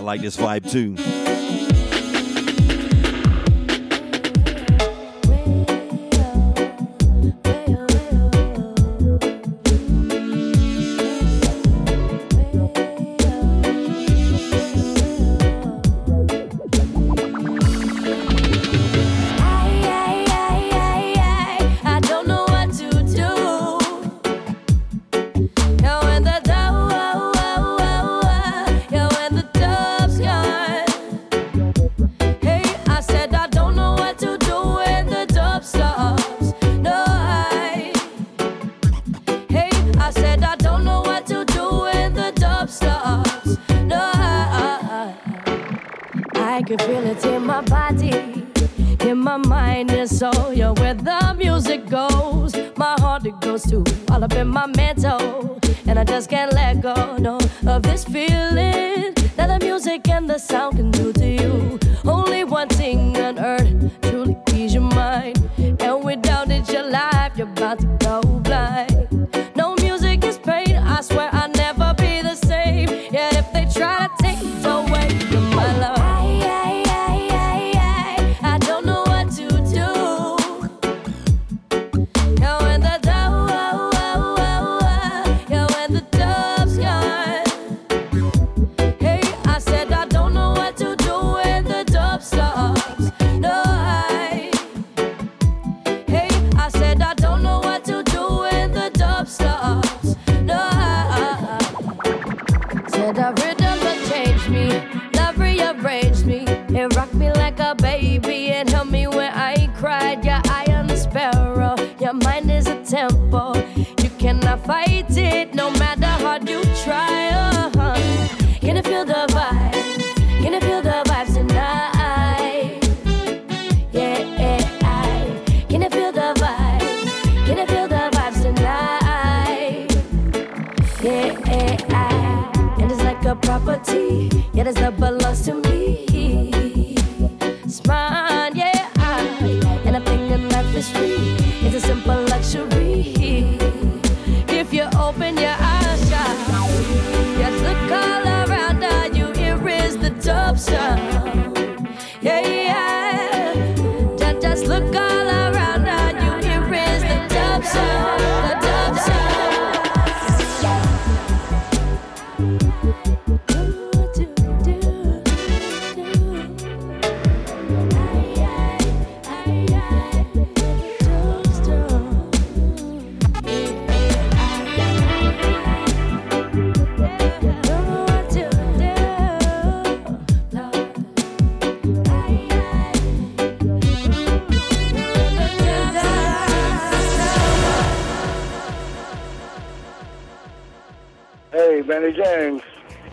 like 0.00 0.22
this 0.22 0.38
vibe 0.38 0.70
too. 0.70 0.96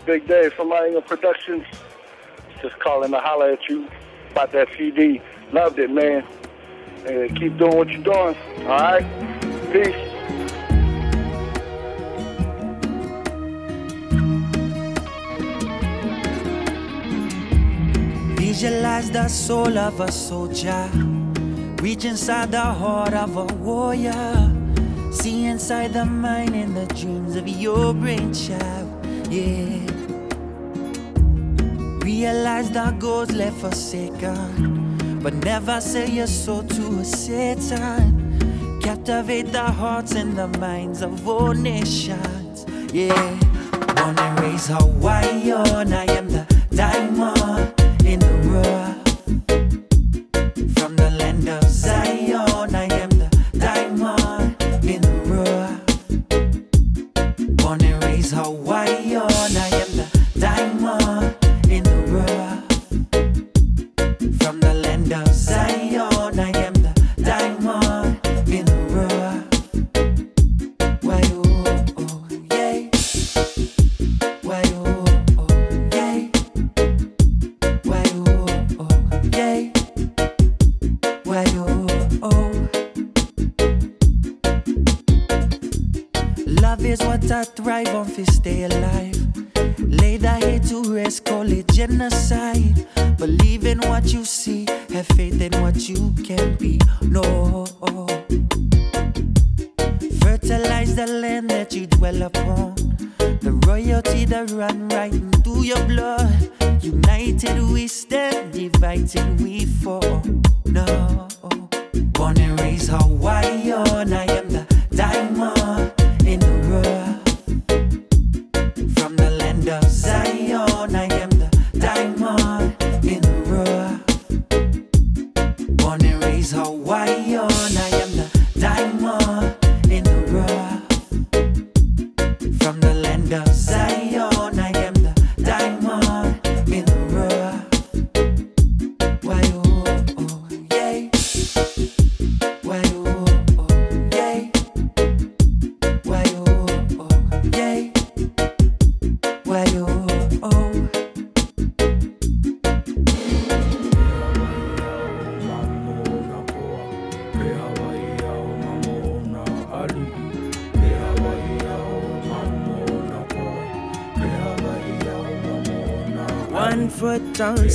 Productions. 0.06 1.64
Just 2.62 2.78
calling 2.78 3.10
to 3.10 3.18
holler 3.18 3.50
at 3.50 3.68
you 3.68 3.88
about 4.30 4.52
that 4.52 4.68
CD. 4.76 5.20
Loved 5.52 5.78
it, 5.78 5.90
man. 5.90 6.24
And 7.06 7.38
keep 7.38 7.56
doing 7.58 7.76
what 7.76 7.88
you're 7.90 8.02
doing. 8.02 8.36
All 8.60 8.66
right? 8.66 9.02
Peace. 9.72 9.94
Visualize 18.38 19.10
the 19.10 19.28
soul 19.28 19.76
of 19.78 20.00
a 20.00 20.10
soldier. 20.10 20.88
Reach 21.82 22.04
inside 22.04 22.52
the 22.52 22.60
heart 22.60 23.12
of 23.12 23.36
a 23.36 23.44
warrior. 23.56 24.52
See 25.12 25.46
inside 25.46 25.92
the 25.92 26.04
mind 26.04 26.54
and 26.54 26.76
the 26.76 26.86
dreams 26.94 27.36
of 27.36 27.46
your 27.48 27.92
brain 27.92 28.32
child. 28.32 29.06
Yeah. 29.30 29.85
Realize 32.06 32.70
that 32.70 33.00
goals 33.00 33.32
left 33.32 33.56
forsaken, 33.56 35.18
but 35.24 35.34
never 35.34 35.80
sell 35.80 36.08
your 36.08 36.28
soul 36.28 36.62
to 36.62 37.00
a 37.00 37.04
Satan. 37.04 38.78
Captivate 38.80 39.50
the 39.50 39.64
hearts 39.64 40.12
and 40.12 40.38
the 40.38 40.46
minds 40.60 41.02
of 41.02 41.26
all 41.26 41.52
nations. 41.52 42.64
Yeah, 42.92 43.40
wanna 43.96 44.40
raise 44.40 44.68
Hawaii 44.68 45.50
on. 45.50 45.92
I 45.92 46.04
am 46.12 46.28
the 46.28 46.46
diamond 46.70 47.74
in 48.06 48.20
the 48.20 48.34
rough. 48.52 48.85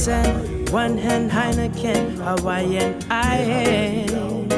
Jameson, 0.04 0.66
one 0.72 0.98
hand 0.98 1.30
Heineken, 1.30 2.18
Hawaiian 2.18 3.00
I 3.12 3.38
am. 3.38 4.50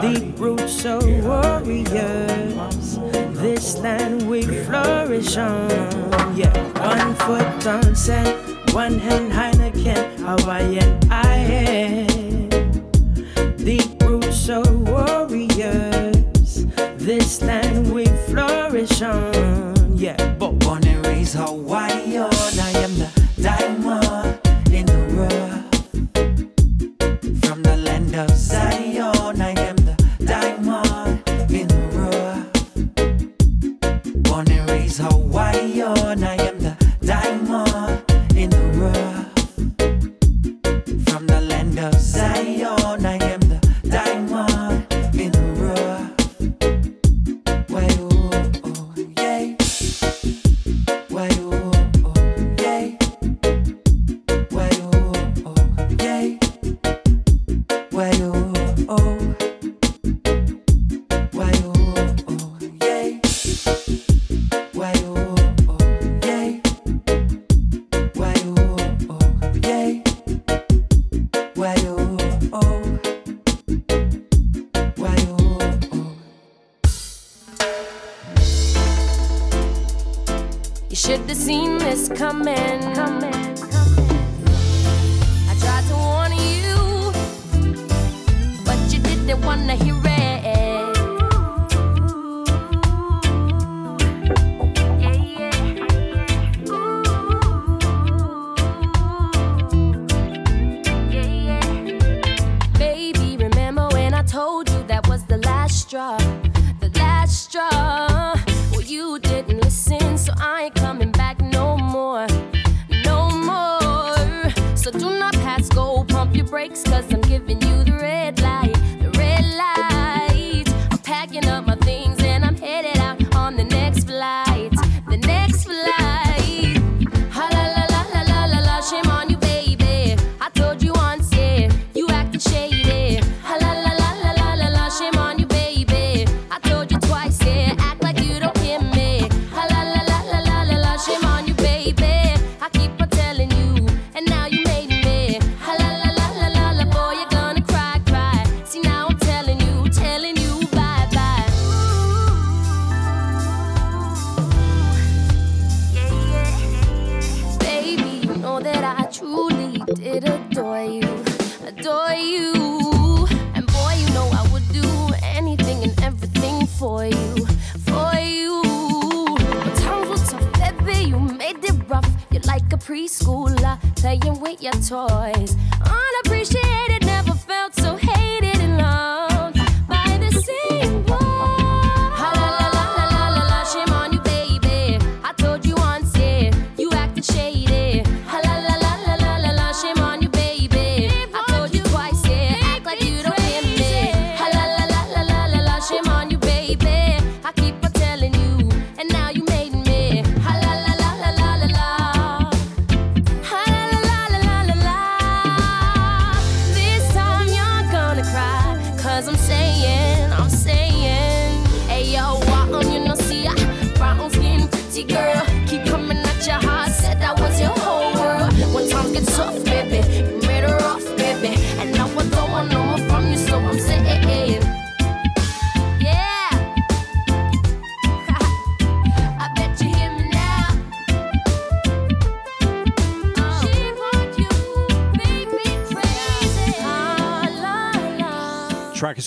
Deep 0.00 0.38
roots 0.38 0.80
so 0.80 1.00
warriors, 1.26 2.98
this 3.36 3.78
land 3.78 4.28
we 4.30 4.42
flourish 4.42 5.36
on. 5.36 6.36
Yeah, 6.36 6.54
one 6.78 7.16
foot 7.16 7.66
on 7.66 7.96
sand, 7.96 8.38
one 8.72 9.00
hand 9.00 9.32
Heineken, 9.32 10.18
Hawaiian 10.20 11.00
I 11.10 11.34
am. 11.34 12.06
Deep 13.56 14.00
roots 14.02 14.36
so 14.38 14.62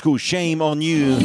called 0.01 0.19
Shame 0.19 0.61
on 0.61 0.81
You. 0.81 1.15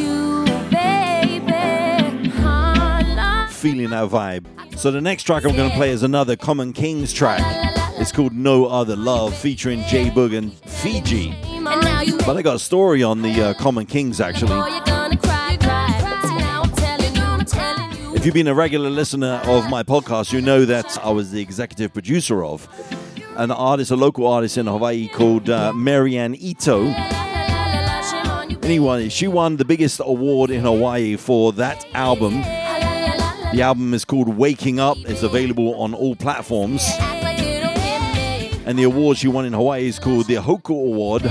Feeling 3.50 3.90
that 3.90 4.08
vibe. 4.10 4.46
So 4.78 4.90
the 4.90 5.00
next 5.00 5.22
track 5.22 5.44
I'm 5.44 5.56
going 5.56 5.70
to 5.70 5.76
play 5.76 5.90
is 5.90 6.02
another 6.02 6.36
Common 6.36 6.72
Kings 6.72 7.12
track. 7.12 7.40
It's 7.98 8.12
called 8.12 8.34
No 8.34 8.66
Other 8.66 8.94
Love, 8.94 9.34
featuring 9.34 9.82
J 9.84 10.10
Boog 10.10 10.36
and 10.36 10.52
Fiji. 10.52 11.34
But 12.26 12.36
I 12.36 12.42
got 12.42 12.56
a 12.56 12.58
story 12.58 13.02
on 13.02 13.22
the 13.22 13.42
uh, 13.42 13.54
Common 13.54 13.86
Kings 13.86 14.20
actually. 14.20 14.52
If 18.14 18.24
you've 18.24 18.34
been 18.34 18.48
a 18.48 18.54
regular 18.54 18.90
listener 18.90 19.40
of 19.44 19.70
my 19.70 19.82
podcast, 19.82 20.32
you 20.32 20.40
know 20.42 20.64
that 20.66 20.98
I 21.02 21.10
was 21.10 21.30
the 21.30 21.40
executive 21.40 21.92
producer 21.92 22.44
of 22.44 22.68
an 23.36 23.50
artist, 23.50 23.90
a 23.90 23.96
local 23.96 24.26
artist 24.26 24.58
in 24.58 24.66
Hawaii 24.66 25.08
called 25.08 25.48
uh, 25.48 25.72
Marianne 25.72 26.34
Ito. 26.34 27.15
Anyway, 28.66 29.08
she 29.08 29.28
won 29.28 29.58
the 29.58 29.64
biggest 29.64 30.00
award 30.04 30.50
in 30.50 30.62
Hawaii 30.62 31.14
for 31.14 31.52
that 31.52 31.86
album. 31.94 32.40
The 33.52 33.62
album 33.62 33.94
is 33.94 34.04
called 34.04 34.36
Waking 34.36 34.80
Up. 34.80 34.96
It's 35.04 35.22
available 35.22 35.76
on 35.76 35.94
all 35.94 36.16
platforms. 36.16 36.84
And 38.66 38.76
the 38.76 38.82
award 38.82 39.18
she 39.18 39.28
won 39.28 39.44
in 39.44 39.52
Hawaii 39.52 39.86
is 39.86 40.00
called 40.00 40.26
the 40.26 40.34
Hoku 40.34 40.70
Award. 40.70 41.22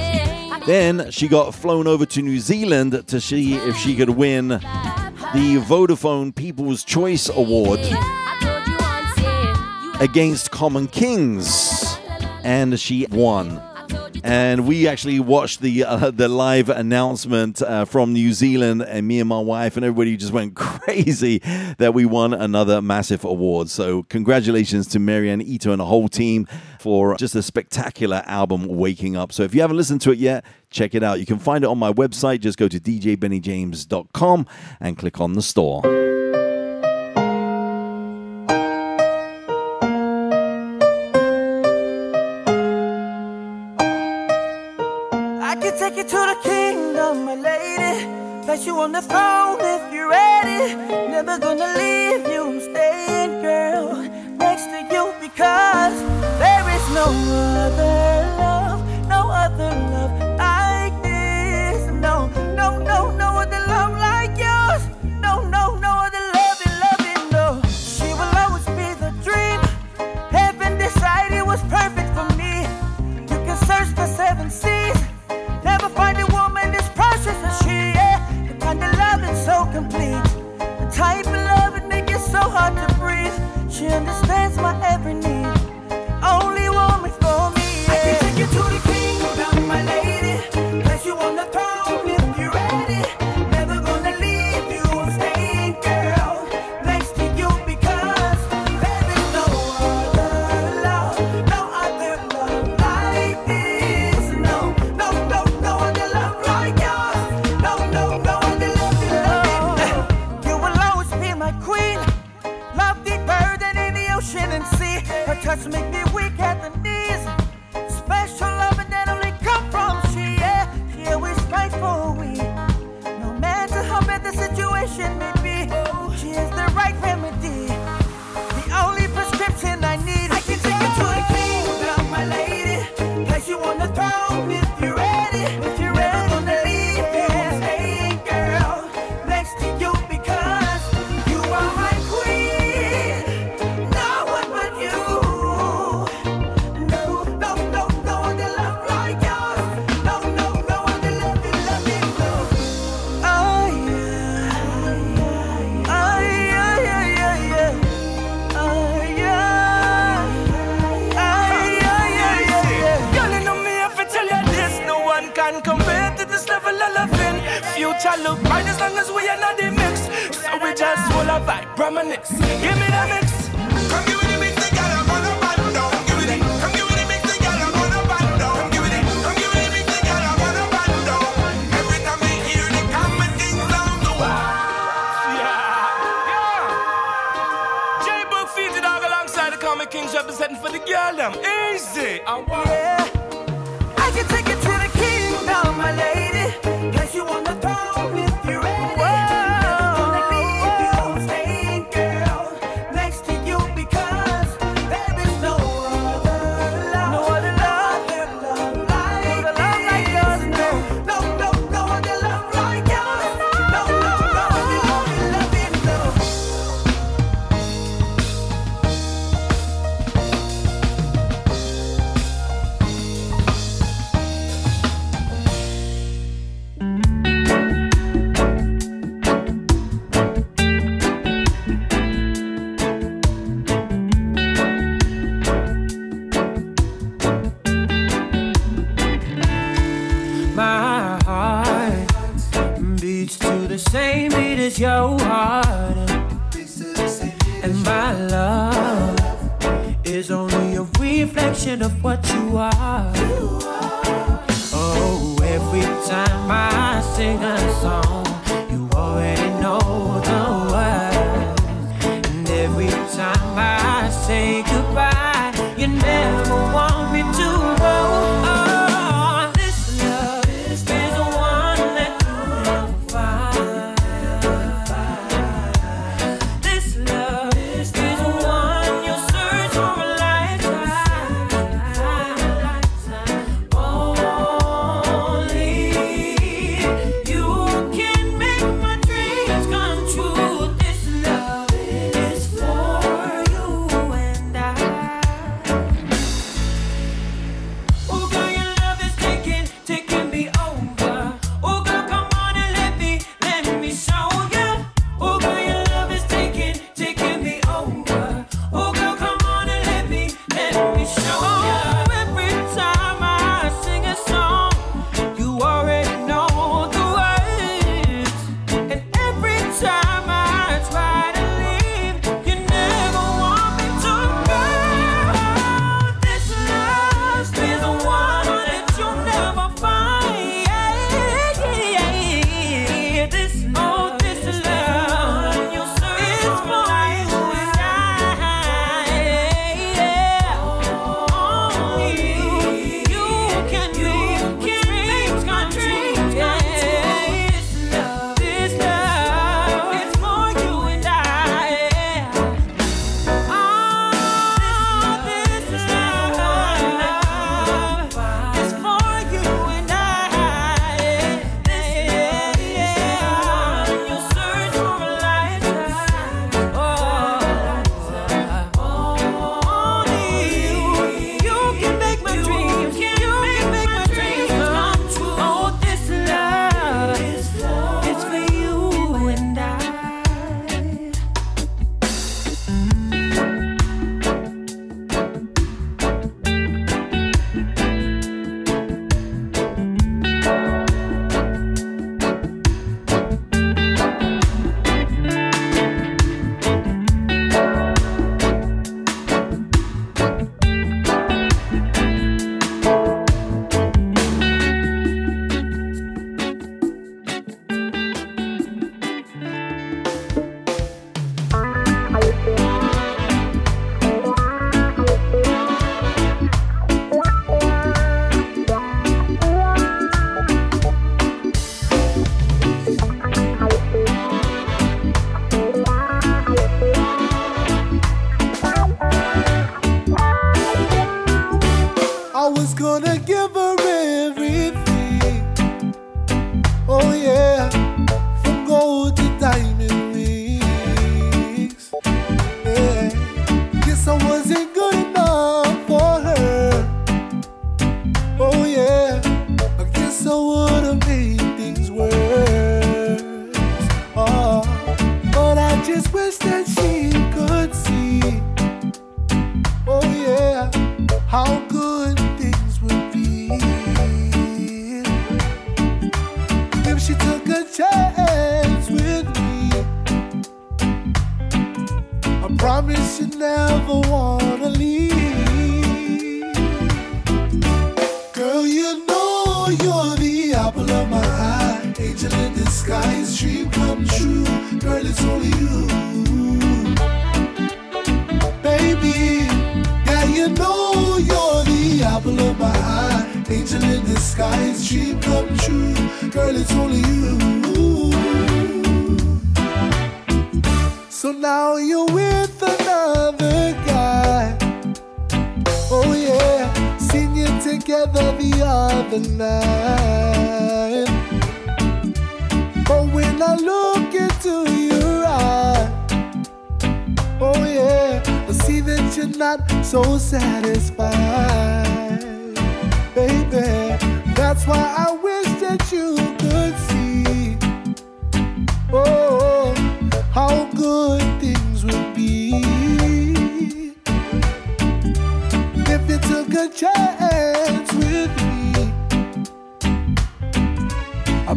Then 0.65 1.11
she 1.11 1.27
got 1.27 1.53
flown 1.53 1.87
over 1.87 2.05
to 2.05 2.21
New 2.21 2.39
Zealand 2.39 3.05
to 3.09 3.19
see 3.19 3.55
if 3.55 3.75
she 3.75 3.97
could 3.97 4.11
win 4.11 4.47
the 4.47 5.61
Vodafone 5.67 6.33
People's 6.33 6.85
Choice 6.85 7.27
Award 7.27 7.81
against 9.99 10.51
Common 10.51 10.87
Kings. 10.87 11.97
And 12.45 12.79
she 12.79 13.07
won 13.11 13.61
and 14.25 14.67
we 14.67 14.87
actually 14.87 15.19
watched 15.19 15.61
the 15.61 15.83
uh, 15.83 16.09
the 16.13 16.27
live 16.27 16.69
announcement 16.69 17.61
uh, 17.61 17.85
from 17.85 18.13
New 18.13 18.33
Zealand, 18.33 18.81
and 18.81 19.07
me 19.07 19.19
and 19.19 19.29
my 19.29 19.39
wife 19.39 19.77
and 19.77 19.85
everybody 19.85 20.17
just 20.17 20.33
went 20.33 20.55
crazy 20.55 21.39
that 21.77 21.93
we 21.93 22.05
won 22.05 22.33
another 22.33 22.81
massive 22.81 23.23
award. 23.23 23.69
So 23.69 24.03
congratulations 24.03 24.87
to 24.87 24.99
Marianne 24.99 25.41
Ito 25.41 25.71
and 25.71 25.79
the 25.79 25.85
whole 25.85 26.09
team 26.09 26.47
for 26.79 27.15
just 27.17 27.35
a 27.35 27.43
spectacular 27.43 28.23
album, 28.25 28.65
Waking 28.65 29.15
Up. 29.15 29.31
So 29.31 29.43
if 29.43 29.53
you 29.53 29.61
haven't 29.61 29.77
listened 29.77 30.01
to 30.01 30.11
it 30.11 30.17
yet, 30.17 30.43
check 30.71 30.95
it 30.95 31.03
out. 31.03 31.19
You 31.19 31.25
can 31.25 31.39
find 31.39 31.63
it 31.63 31.67
on 31.67 31.77
my 31.77 31.93
website. 31.93 32.39
Just 32.39 32.57
go 32.57 32.67
to 32.67 32.79
djbennyjames.com 32.79 34.47
and 34.79 34.97
click 34.97 35.21
on 35.21 35.33
the 35.33 35.41
store. 35.41 36.04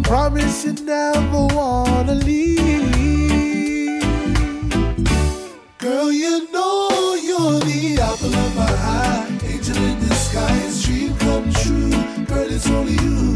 promise 0.08 0.64
you 0.64 0.72
never 0.86 1.46
wanna 1.54 2.14
leave. 2.14 2.56
Girl, 5.76 6.10
you 6.10 6.50
know 6.50 7.14
you're 7.28 7.60
the 7.60 7.98
apple 8.00 8.34
of 8.34 8.56
my 8.56 8.72
eye. 8.96 9.28
Angel 9.44 9.76
in 9.76 10.00
disguise, 10.00 10.82
dream 10.82 11.14
come 11.18 11.52
true. 11.60 11.90
Girl, 12.24 12.50
it's 12.50 12.70
only 12.70 12.94
you. 13.04 13.34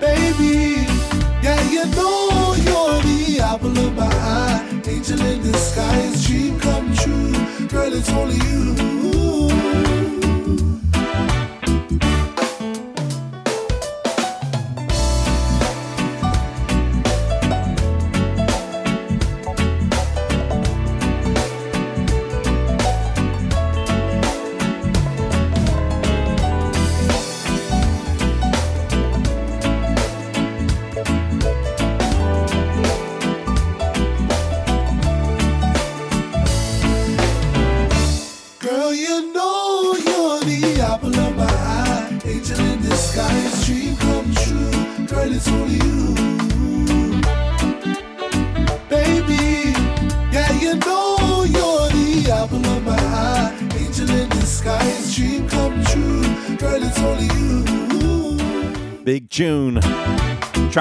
Baby, 0.00 0.86
yeah, 1.42 1.60
you 1.68 1.84
know 1.96 2.54
you're 2.66 3.02
the 3.02 3.40
apple 3.52 3.78
of 3.86 3.94
my 3.94 4.06
eye. 4.06 4.82
Angel 4.86 5.20
in 5.20 5.42
disguise, 5.42 6.26
dream 6.26 6.58
come 6.58 6.90
true. 6.94 7.34
Girl, 7.68 7.92
it's 7.92 8.08
only 8.12 8.36
you. 8.48 9.09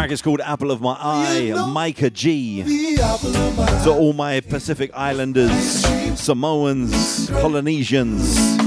track 0.10 0.14
is 0.14 0.22
called 0.24 0.42
Apple 0.42 0.72
of 0.72 0.82
My 0.82 0.98
Eye, 1.00 1.38
you 1.38 1.56
know 1.56 1.68
Micah 1.68 2.10
G. 2.10 2.64
To 2.64 3.80
so 3.84 3.96
all 3.96 4.14
my 4.14 4.40
Pacific 4.42 4.90
Islanders, 4.94 5.86
Samoans, 6.20 7.30
Polynesians. 7.30 8.59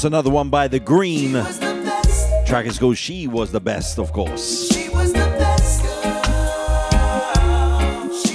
That's 0.00 0.06
another 0.06 0.30
one 0.30 0.48
by 0.48 0.66
The 0.66 0.80
Green. 0.80 1.32
Track 2.46 2.64
is 2.64 2.78
called 2.78 2.96
She 2.96 3.26
Was 3.26 3.52
the 3.52 3.60
Best, 3.60 3.98
of 3.98 4.14
course. 4.14 4.72
She 4.72 4.88
was 4.88 5.12
the 5.12 5.18
best 5.18 5.84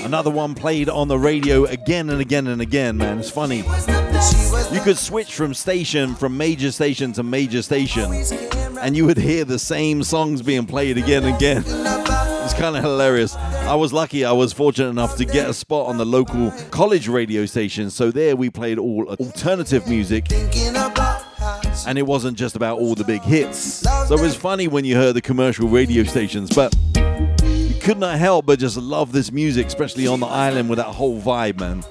Another 0.06 0.30
one 0.30 0.54
played 0.54 0.90
on 0.90 1.08
the 1.08 1.18
radio 1.18 1.66
again 1.66 2.12
and 2.12 2.22
again 2.22 2.46
and 2.46 2.62
again, 2.62 2.98
man. 2.98 3.18
It's 3.18 3.32
funny. 3.32 3.64
You 4.72 4.82
could 4.82 5.00
switch 5.00 5.34
from 5.34 5.56
station, 5.56 6.14
from 6.14 6.38
major 6.38 6.72
station 6.72 7.14
to 7.14 7.24
major 7.24 7.64
station, 7.64 8.14
and 8.80 8.96
you 8.96 9.08
would 9.08 9.18
hear 9.18 9.44
the 9.44 9.58
same 9.58 10.04
songs 10.04 10.44
being 10.44 10.68
played 10.68 11.00
again 11.00 11.24
and 11.24 11.36
again. 11.36 11.64
It's 11.66 12.54
kind 12.54 12.78
of 12.78 12.84
hilarious. 12.84 13.36
I 13.36 13.74
was 13.74 13.92
lucky, 13.92 14.24
I 14.24 14.34
was 14.34 14.54
fortunate 14.54 14.90
enough 14.90 15.16
to 15.16 15.26
get 15.26 15.50
a 15.50 15.54
spot 15.56 15.88
on 15.88 15.98
the 15.98 16.06
local 16.06 16.52
college 16.70 17.08
radio 17.08 17.48
station, 17.48 17.90
so 17.90 18.12
there 18.12 18.36
we 18.36 18.52
played 18.52 18.78
all 18.78 19.08
alternative 19.20 19.88
music. 19.88 20.28
And 21.88 21.98
it 21.98 22.04
wasn't 22.04 22.38
just 22.38 22.56
about 22.56 22.80
all 22.80 22.96
the 22.96 23.04
big 23.04 23.22
hits. 23.22 23.60
So 24.08 24.16
it 24.16 24.22
was 24.22 24.36
funny 24.36 24.68
when 24.68 24.86
you 24.86 24.96
heard 24.96 25.16
the 25.16 25.22
commercial 25.22 25.68
radio 25.68 26.04
stations, 26.04 26.54
but 26.54 26.76
you 27.44 27.76
could 27.80 27.98
not 27.98 28.18
help 28.18 28.46
but 28.48 28.60
just 28.60 28.78
love 28.78 29.12
this 29.12 29.32
music, 29.32 29.68
especially 29.68 30.08
on 30.08 30.20
the 30.20 30.28
island 30.28 30.70
with 30.70 30.78
that 30.78 30.88
whole 30.88 31.22
vibe, 31.22 31.60
man. 31.60 31.84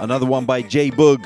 Another 0.00 0.26
one 0.26 0.44
by 0.44 0.62
J 0.62 0.90
Boog, 0.90 1.20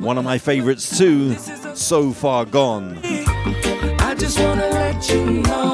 one 0.00 0.18
of 0.18 0.24
my 0.24 0.38
favorites 0.38 0.98
too, 0.98 1.34
So 1.74 2.12
Far 2.12 2.44
Gone. 2.44 2.98
I 3.04 4.14
just 4.18 4.38
wanna 4.38 4.68
let 4.68 5.08
you 5.10 5.24
know 5.24 5.73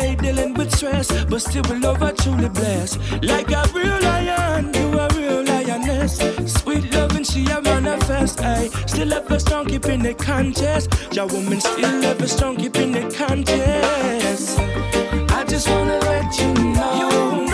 Dealing 0.00 0.54
with 0.54 0.74
stress. 0.74 1.08
But 1.24 1.40
still, 1.40 1.62
with 1.62 1.82
love, 1.82 2.02
I 2.02 2.12
truly 2.12 2.48
bless. 2.48 2.98
Like 3.22 3.50
a 3.50 3.64
real 3.74 3.98
lion, 4.02 4.72
you 4.74 4.98
a 4.98 5.08
real 5.16 5.42
lioness. 5.44 6.18
Sweet 6.52 6.92
loving, 6.94 7.24
she 7.24 7.46
a 7.46 7.60
manifest. 7.62 8.40
Ay. 8.40 8.68
Still 8.86 9.12
ever 9.12 9.38
strong, 9.38 9.66
keeping 9.66 10.04
it 10.04 10.18
conscious. 10.18 10.88
Your 11.12 11.26
woman 11.26 11.60
still 11.60 12.04
ever 12.04 12.26
strong, 12.26 12.56
keeping 12.56 12.94
it 12.94 13.14
conscious. 13.14 14.58
I 14.58 15.44
just 15.48 15.68
wanna 15.68 15.98
let 15.98 16.38
you 16.40 16.52
know, 16.54 17.46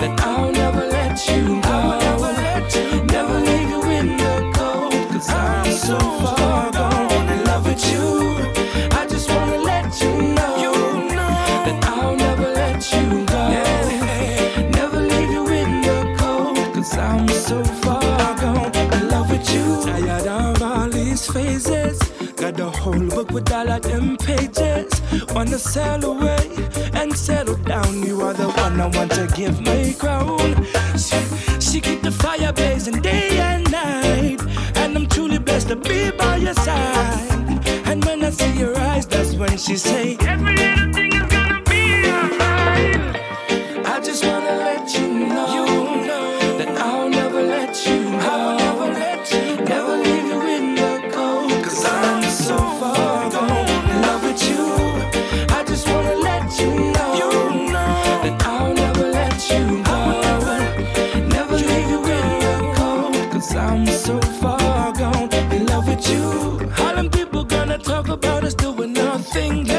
that 0.00 0.20
I'll 0.20 0.50
never 0.52 0.86
let 0.86 1.28
you 1.28 1.53
Wanna 25.54 25.62
sail 25.62 26.04
away 26.04 26.50
and 26.94 27.16
settle 27.16 27.54
down. 27.54 28.02
You 28.02 28.22
are 28.22 28.34
the 28.34 28.50
one 28.50 28.80
I 28.80 28.86
want 28.88 29.12
to 29.12 29.28
give 29.36 29.60
my 29.60 29.94
crown. 29.96 30.66
She, 30.98 31.16
she 31.60 31.80
keep 31.80 32.02
the 32.02 32.10
fire 32.10 32.52
blazing 32.52 33.00
day 33.00 33.38
and 33.38 33.70
night. 33.70 34.40
And 34.78 34.98
I'm 34.98 35.06
truly 35.06 35.38
blessed 35.38 35.68
to 35.68 35.76
be 35.76 36.10
by 36.10 36.38
your 36.38 36.54
side. 36.54 37.68
And 37.86 38.04
when 38.04 38.24
I 38.24 38.30
see 38.30 38.58
your 38.58 38.76
eyes, 38.76 39.06
that's 39.06 39.34
when 39.34 39.56
she 39.56 39.76
say, 39.76 40.16
Every 40.22 40.56
little 40.56 40.83
doing 69.34 69.73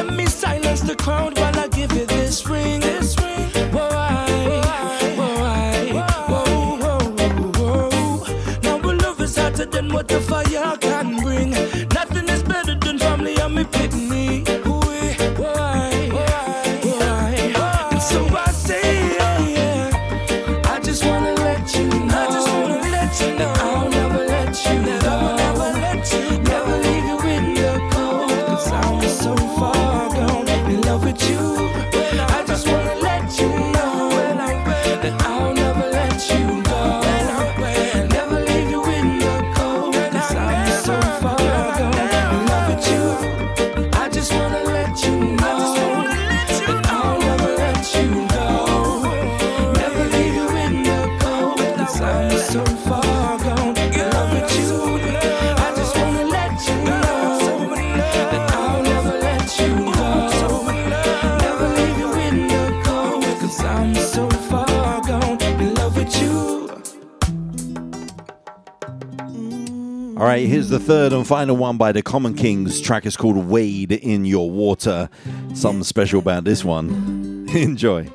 right, 70.36 70.48
here's 70.48 70.68
the 70.68 70.78
third 70.78 71.14
and 71.14 71.26
final 71.26 71.56
one 71.56 71.78
by 71.78 71.92
the 71.92 72.02
Common 72.02 72.34
Kings. 72.34 72.78
Track 72.78 73.06
is 73.06 73.16
called 73.16 73.36
Wade 73.36 73.92
in 73.92 74.26
Your 74.26 74.50
Water. 74.50 75.08
Something 75.54 75.82
special 75.82 76.18
about 76.18 76.44
this 76.44 76.62
one. 76.62 77.46
Enjoy. 77.54 78.06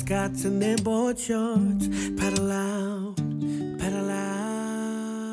Scots, 0.00 0.44
and 0.46 0.62
then 0.62 0.76
board 0.76 1.18
shorts. 1.18 1.86
Paddle 2.16 2.50
out, 2.50 3.16
paddle 3.78 4.08
out. 4.10 5.30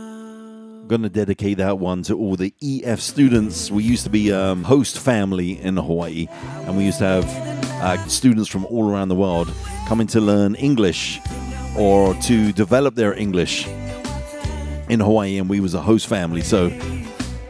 Gonna 0.89 1.07
dedicate 1.07 1.57
that 1.59 1.79
one 1.79 2.03
to 2.03 2.17
all 2.17 2.35
the 2.35 2.53
EF 2.61 2.99
students. 2.99 3.71
We 3.71 3.83
used 3.83 4.03
to 4.03 4.09
be 4.09 4.33
um, 4.33 4.65
host 4.65 4.99
family 4.99 5.57
in 5.61 5.77
Hawaii, 5.77 6.27
and 6.65 6.75
we 6.75 6.83
used 6.83 6.99
to 6.99 7.05
have 7.05 7.25
uh, 7.81 8.05
students 8.09 8.49
from 8.49 8.65
all 8.65 8.91
around 8.91 9.07
the 9.07 9.15
world 9.15 9.49
coming 9.87 10.07
to 10.07 10.19
learn 10.19 10.55
English 10.55 11.21
or 11.77 12.13
to 12.23 12.51
develop 12.51 12.95
their 12.95 13.13
English 13.13 13.67
in 14.89 14.99
Hawaii, 14.99 15.37
and 15.37 15.49
we 15.49 15.61
was 15.61 15.75
a 15.75 15.81
host 15.81 16.07
family. 16.07 16.41
So, 16.41 16.71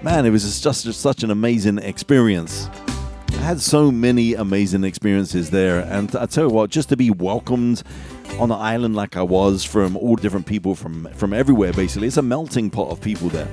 man, 0.03 0.27
it 0.27 0.29
was 0.29 0.61
just, 0.61 0.85
just 0.85 1.01
such 1.01 1.23
an 1.23 1.31
amazing 1.31 1.79
experience. 1.79 2.69
Had 3.39 3.61
so 3.61 3.91
many 3.91 4.33
amazing 4.33 4.83
experiences 4.83 5.51
there, 5.51 5.79
and 5.79 6.13
I 6.15 6.25
tell 6.25 6.47
you 6.47 6.53
what, 6.53 6.69
just 6.69 6.89
to 6.89 6.97
be 6.97 7.09
welcomed 7.09 7.81
on 8.39 8.49
the 8.49 8.55
island 8.55 8.95
like 8.95 9.15
I 9.15 9.21
was 9.21 9.63
from 9.63 9.95
all 9.95 10.17
different 10.17 10.45
people 10.45 10.75
from 10.75 11.07
from 11.13 11.33
everywhere. 11.33 11.71
Basically, 11.71 12.07
it's 12.07 12.17
a 12.17 12.21
melting 12.21 12.69
pot 12.69 12.89
of 12.89 12.99
people 12.99 13.29
there. 13.29 13.47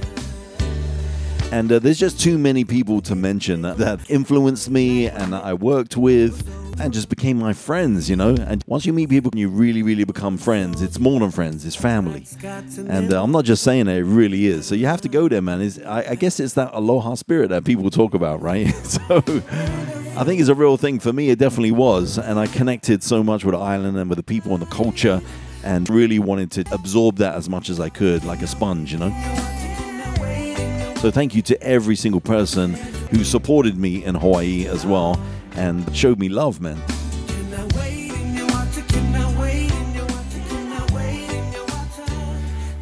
And 1.53 1.71
uh, 1.71 1.79
there's 1.79 2.01
just 2.01 2.19
too 2.21 2.37
many 2.37 2.65
people 2.65 3.01
to 3.03 3.15
mention 3.15 3.63
that, 3.63 3.77
that 3.77 4.11
influenced 4.11 4.69
me 4.71 5.07
and 5.07 5.37
I 5.37 5.55
worked 5.55 5.97
with 5.97 6.43
and 6.79 6.93
just 6.93 7.09
became 7.09 7.39
my 7.39 7.53
friends, 7.53 8.11
you 8.11 8.17
know. 8.17 8.35
And 8.35 8.63
once 8.67 8.87
you 8.87 8.93
meet 8.93 9.09
people 9.09 9.31
you 9.35 9.49
really, 9.49 9.83
really 9.83 10.05
become 10.05 10.37
friends, 10.37 10.83
it's 10.83 10.99
more 10.99 11.21
than 11.21 11.31
friends, 11.31 11.65
it's 11.65 11.77
family. 11.77 12.27
And 12.43 13.13
uh, 13.13 13.23
I'm 13.23 13.33
not 13.33 13.45
just 13.45 13.63
saying 13.63 13.89
it, 13.89 13.99
it 13.99 14.05
really 14.05 14.47
is. 14.47 14.67
So 14.67 14.75
you 14.75 14.87
have 14.87 15.01
to 15.03 15.09
go 15.09 15.29
there, 15.29 15.43
man. 15.43 15.61
I, 15.87 16.11
I 16.11 16.15
guess 16.15 16.41
it's 16.41 16.55
that 16.55 16.71
aloha 16.73 17.15
spirit 17.15 17.51
that 17.51 17.65
people 17.65 17.91
talk 17.91 18.15
about, 18.15 18.43
right? 18.43 18.69
so 18.85 19.03
I 20.17 20.25
think 20.25 20.41
it's 20.41 20.49
a 20.49 20.55
real 20.55 20.77
thing 20.77 20.99
for 20.99 21.13
me. 21.13 21.31
It 21.31 21.39
definitely 21.39 21.73
was. 21.73 22.19
And 22.19 22.39
I 22.39 22.47
connected 22.47 23.03
so 23.03 23.23
much 23.23 23.45
with 23.45 23.55
the 23.55 23.61
island 23.61 23.97
and 23.97 24.09
with 24.09 24.19
the 24.19 24.25
people 24.25 24.53
and 24.53 24.63
the 24.63 24.67
culture 24.67 25.21
and 25.63 25.89
really 25.89 26.19
wanted 26.19 26.51
to 26.53 26.75
absorb 26.75 27.17
that 27.17 27.35
as 27.35 27.49
much 27.49 27.71
as 27.71 27.81
I 27.81 27.89
could, 27.89 28.25
like 28.25 28.43
a 28.43 28.47
sponge, 28.47 28.93
you 28.93 28.99
know. 28.99 29.11
So 31.01 31.11
thank 31.11 31.35
you 31.35 31.43
to 31.43 31.63
every 31.63 31.97
single 31.97 32.21
person 32.21 32.75
who 33.11 33.25
supported 33.25 33.77
me 33.77 34.05
in 34.05 34.15
Hawaii 34.15 34.67
as 34.67 34.87
well 34.87 35.19
and 35.57 35.95
showed 35.97 36.19
me 36.19 36.29
love, 36.29 36.61
man. 36.61 36.81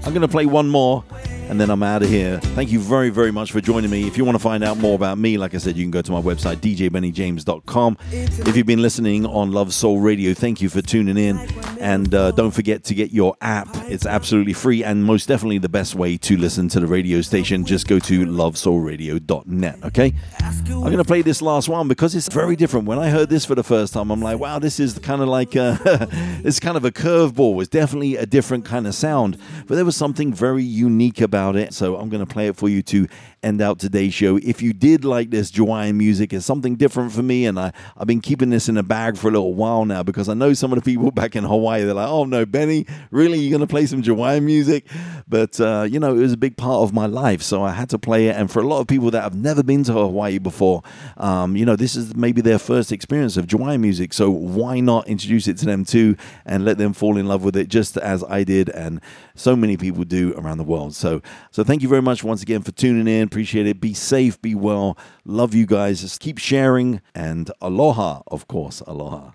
I'm 0.04 0.12
going 0.12 0.22
to 0.22 0.28
play 0.28 0.46
one 0.46 0.68
more 0.68 1.04
and 1.52 1.60
then 1.60 1.68
I'm 1.68 1.82
out 1.82 2.02
of 2.02 2.08
here. 2.08 2.40
Thank 2.40 2.72
you 2.72 2.80
very, 2.80 3.10
very 3.10 3.30
much 3.30 3.52
for 3.52 3.60
joining 3.60 3.90
me. 3.90 4.06
If 4.06 4.16
you 4.16 4.24
want 4.24 4.36
to 4.36 4.42
find 4.42 4.64
out 4.64 4.78
more 4.78 4.94
about 4.94 5.18
me, 5.18 5.36
like 5.36 5.54
I 5.54 5.58
said, 5.58 5.76
you 5.76 5.84
can 5.84 5.90
go 5.90 6.00
to 6.00 6.10
my 6.10 6.22
website, 6.22 6.56
djbennyjames.com. 6.56 7.98
If 8.10 8.56
you've 8.56 8.66
been 8.66 8.80
listening 8.80 9.26
on 9.26 9.52
Love 9.52 9.74
Soul 9.74 10.00
Radio, 10.00 10.32
thank 10.32 10.62
you 10.62 10.70
for 10.70 10.80
tuning 10.80 11.18
in. 11.18 11.36
And 11.78 12.14
uh, 12.14 12.30
don't 12.30 12.52
forget 12.52 12.84
to 12.84 12.94
get 12.94 13.10
your 13.10 13.36
app. 13.42 13.68
It's 13.90 14.06
absolutely 14.06 14.54
free 14.54 14.82
and 14.82 15.04
most 15.04 15.28
definitely 15.28 15.58
the 15.58 15.68
best 15.68 15.94
way 15.94 16.16
to 16.16 16.38
listen 16.38 16.70
to 16.70 16.80
the 16.80 16.86
radio 16.86 17.20
station. 17.20 17.66
Just 17.66 17.86
go 17.86 17.98
to 17.98 18.24
lovesoulradio.net, 18.24 19.84
okay? 19.84 20.14
I'm 20.40 20.64
going 20.64 20.96
to 20.96 21.04
play 21.04 21.20
this 21.20 21.42
last 21.42 21.68
one 21.68 21.86
because 21.86 22.14
it's 22.14 22.28
very 22.28 22.56
different. 22.56 22.86
When 22.86 22.98
I 22.98 23.10
heard 23.10 23.28
this 23.28 23.44
for 23.44 23.54
the 23.54 23.62
first 23.62 23.92
time, 23.92 24.10
I'm 24.10 24.22
like, 24.22 24.38
wow, 24.38 24.58
this 24.58 24.80
is 24.80 24.98
kind 25.00 25.20
of 25.20 25.28
like 25.28 25.54
a, 25.54 25.78
it's 26.44 26.60
kind 26.60 26.78
of 26.78 26.86
a 26.86 26.90
curveball. 26.90 27.60
It's 27.60 27.68
definitely 27.68 28.16
a 28.16 28.24
different 28.24 28.64
kind 28.64 28.86
of 28.86 28.94
sound, 28.94 29.36
but 29.66 29.74
there 29.74 29.84
was 29.84 29.96
something 29.96 30.32
very 30.32 30.64
unique 30.64 31.20
about 31.20 31.41
it. 31.50 31.74
So 31.74 31.96
I'm 31.96 32.08
going 32.08 32.24
to 32.24 32.32
play 32.32 32.46
it 32.46 32.56
for 32.56 32.68
you 32.68 32.82
to 32.84 33.08
end 33.42 33.60
out 33.60 33.78
today's 33.78 34.14
show. 34.14 34.36
If 34.36 34.62
you 34.62 34.72
did 34.72 35.04
like 35.04 35.30
this 35.30 35.50
Hawaiian 35.54 35.96
music, 35.98 36.32
it's 36.32 36.46
something 36.46 36.76
different 36.76 37.12
for 37.12 37.22
me, 37.22 37.46
and 37.46 37.58
I, 37.58 37.72
I've 37.96 38.06
been 38.06 38.20
keeping 38.20 38.50
this 38.50 38.68
in 38.68 38.76
a 38.76 38.82
bag 38.82 39.16
for 39.16 39.28
a 39.28 39.30
little 39.30 39.54
while 39.54 39.84
now 39.84 40.02
because 40.02 40.28
I 40.28 40.34
know 40.34 40.54
some 40.54 40.72
of 40.72 40.78
the 40.78 40.82
people 40.82 41.10
back 41.12 41.36
in 41.36 41.44
Hawaii, 41.44 41.84
they're 41.84 41.94
like, 41.94 42.08
oh 42.08 42.24
no, 42.24 42.46
Benny, 42.46 42.86
really? 43.10 43.38
You're 43.38 43.58
going 43.58 43.66
to 43.66 43.70
play 43.70 43.86
some 43.86 44.02
Hawaiian 44.02 44.44
music? 44.44 44.86
But, 45.28 45.60
uh, 45.60 45.86
you 45.90 45.98
know, 45.98 46.14
it 46.14 46.20
was 46.20 46.32
a 46.32 46.36
big 46.36 46.56
part 46.56 46.82
of 46.82 46.92
my 46.92 47.06
life, 47.06 47.42
so 47.42 47.62
I 47.62 47.72
had 47.72 47.90
to 47.90 47.98
play 47.98 48.28
it. 48.28 48.36
And 48.36 48.50
for 48.50 48.60
a 48.60 48.66
lot 48.66 48.80
of 48.80 48.86
people 48.86 49.10
that 49.12 49.22
have 49.22 49.34
never 49.34 49.62
been 49.62 49.82
to 49.84 49.92
Hawaii 49.92 50.38
before, 50.38 50.82
um, 51.16 51.56
you 51.56 51.64
know, 51.64 51.76
this 51.76 51.96
is 51.96 52.14
maybe 52.14 52.40
their 52.40 52.58
first 52.58 52.92
experience 52.92 53.36
of 53.36 53.50
Hawaiian 53.50 53.80
music, 53.80 54.12
so 54.12 54.30
why 54.30 54.80
not 54.80 55.08
introduce 55.08 55.48
it 55.48 55.58
to 55.58 55.66
them 55.66 55.84
too 55.84 56.16
and 56.44 56.64
let 56.64 56.78
them 56.78 56.92
fall 56.92 57.16
in 57.16 57.26
love 57.26 57.44
with 57.44 57.56
it 57.56 57.68
just 57.68 57.96
as 57.96 58.22
I 58.24 58.44
did 58.44 58.68
and 58.68 59.00
so 59.34 59.56
many 59.56 59.76
people 59.76 60.04
do 60.04 60.34
around 60.36 60.58
the 60.58 60.64
world. 60.64 60.94
So, 60.94 61.22
so 61.50 61.64
thank 61.64 61.82
you 61.82 61.88
very 61.88 62.02
much 62.02 62.22
once 62.22 62.42
again 62.42 62.62
for 62.62 62.72
tuning 62.72 63.08
in. 63.08 63.28
Appreciate 63.32 63.66
it. 63.66 63.80
Be 63.80 63.94
safe, 63.94 64.42
be 64.42 64.54
well. 64.54 64.98
Love 65.24 65.54
you 65.54 65.64
guys. 65.64 66.02
Just 66.02 66.20
keep 66.20 66.36
sharing 66.36 67.00
and 67.14 67.50
aloha, 67.62 68.20
of 68.26 68.46
course, 68.46 68.82
aloha. 68.82 69.30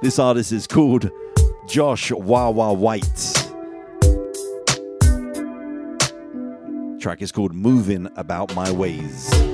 This 0.00 0.18
artist 0.18 0.50
is 0.50 0.66
called 0.66 1.10
Josh 1.68 2.10
Wawa 2.10 2.72
White. 2.72 3.02
Track 7.02 7.20
is 7.20 7.30
called 7.30 7.52
Moving 7.52 8.08
About 8.16 8.54
My 8.54 8.70
Ways. 8.72 9.53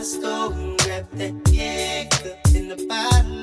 Pastor, 0.00 0.48
wrap 0.88 1.10
that 1.10 1.34
egg 1.52 2.10
in 2.56 2.68
the 2.68 2.86
bottle. 2.88 3.39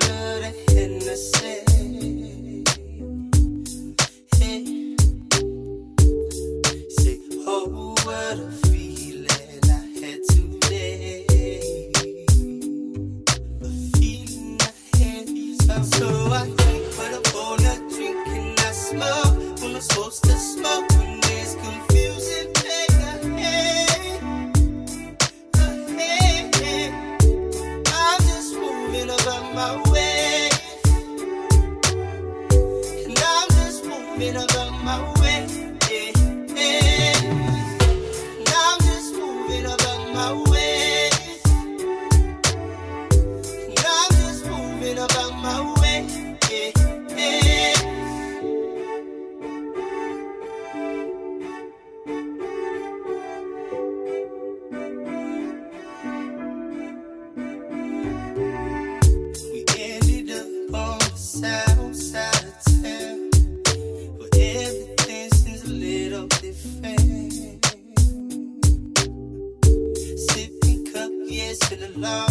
My 71.98 72.26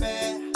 way. 0.00 0.47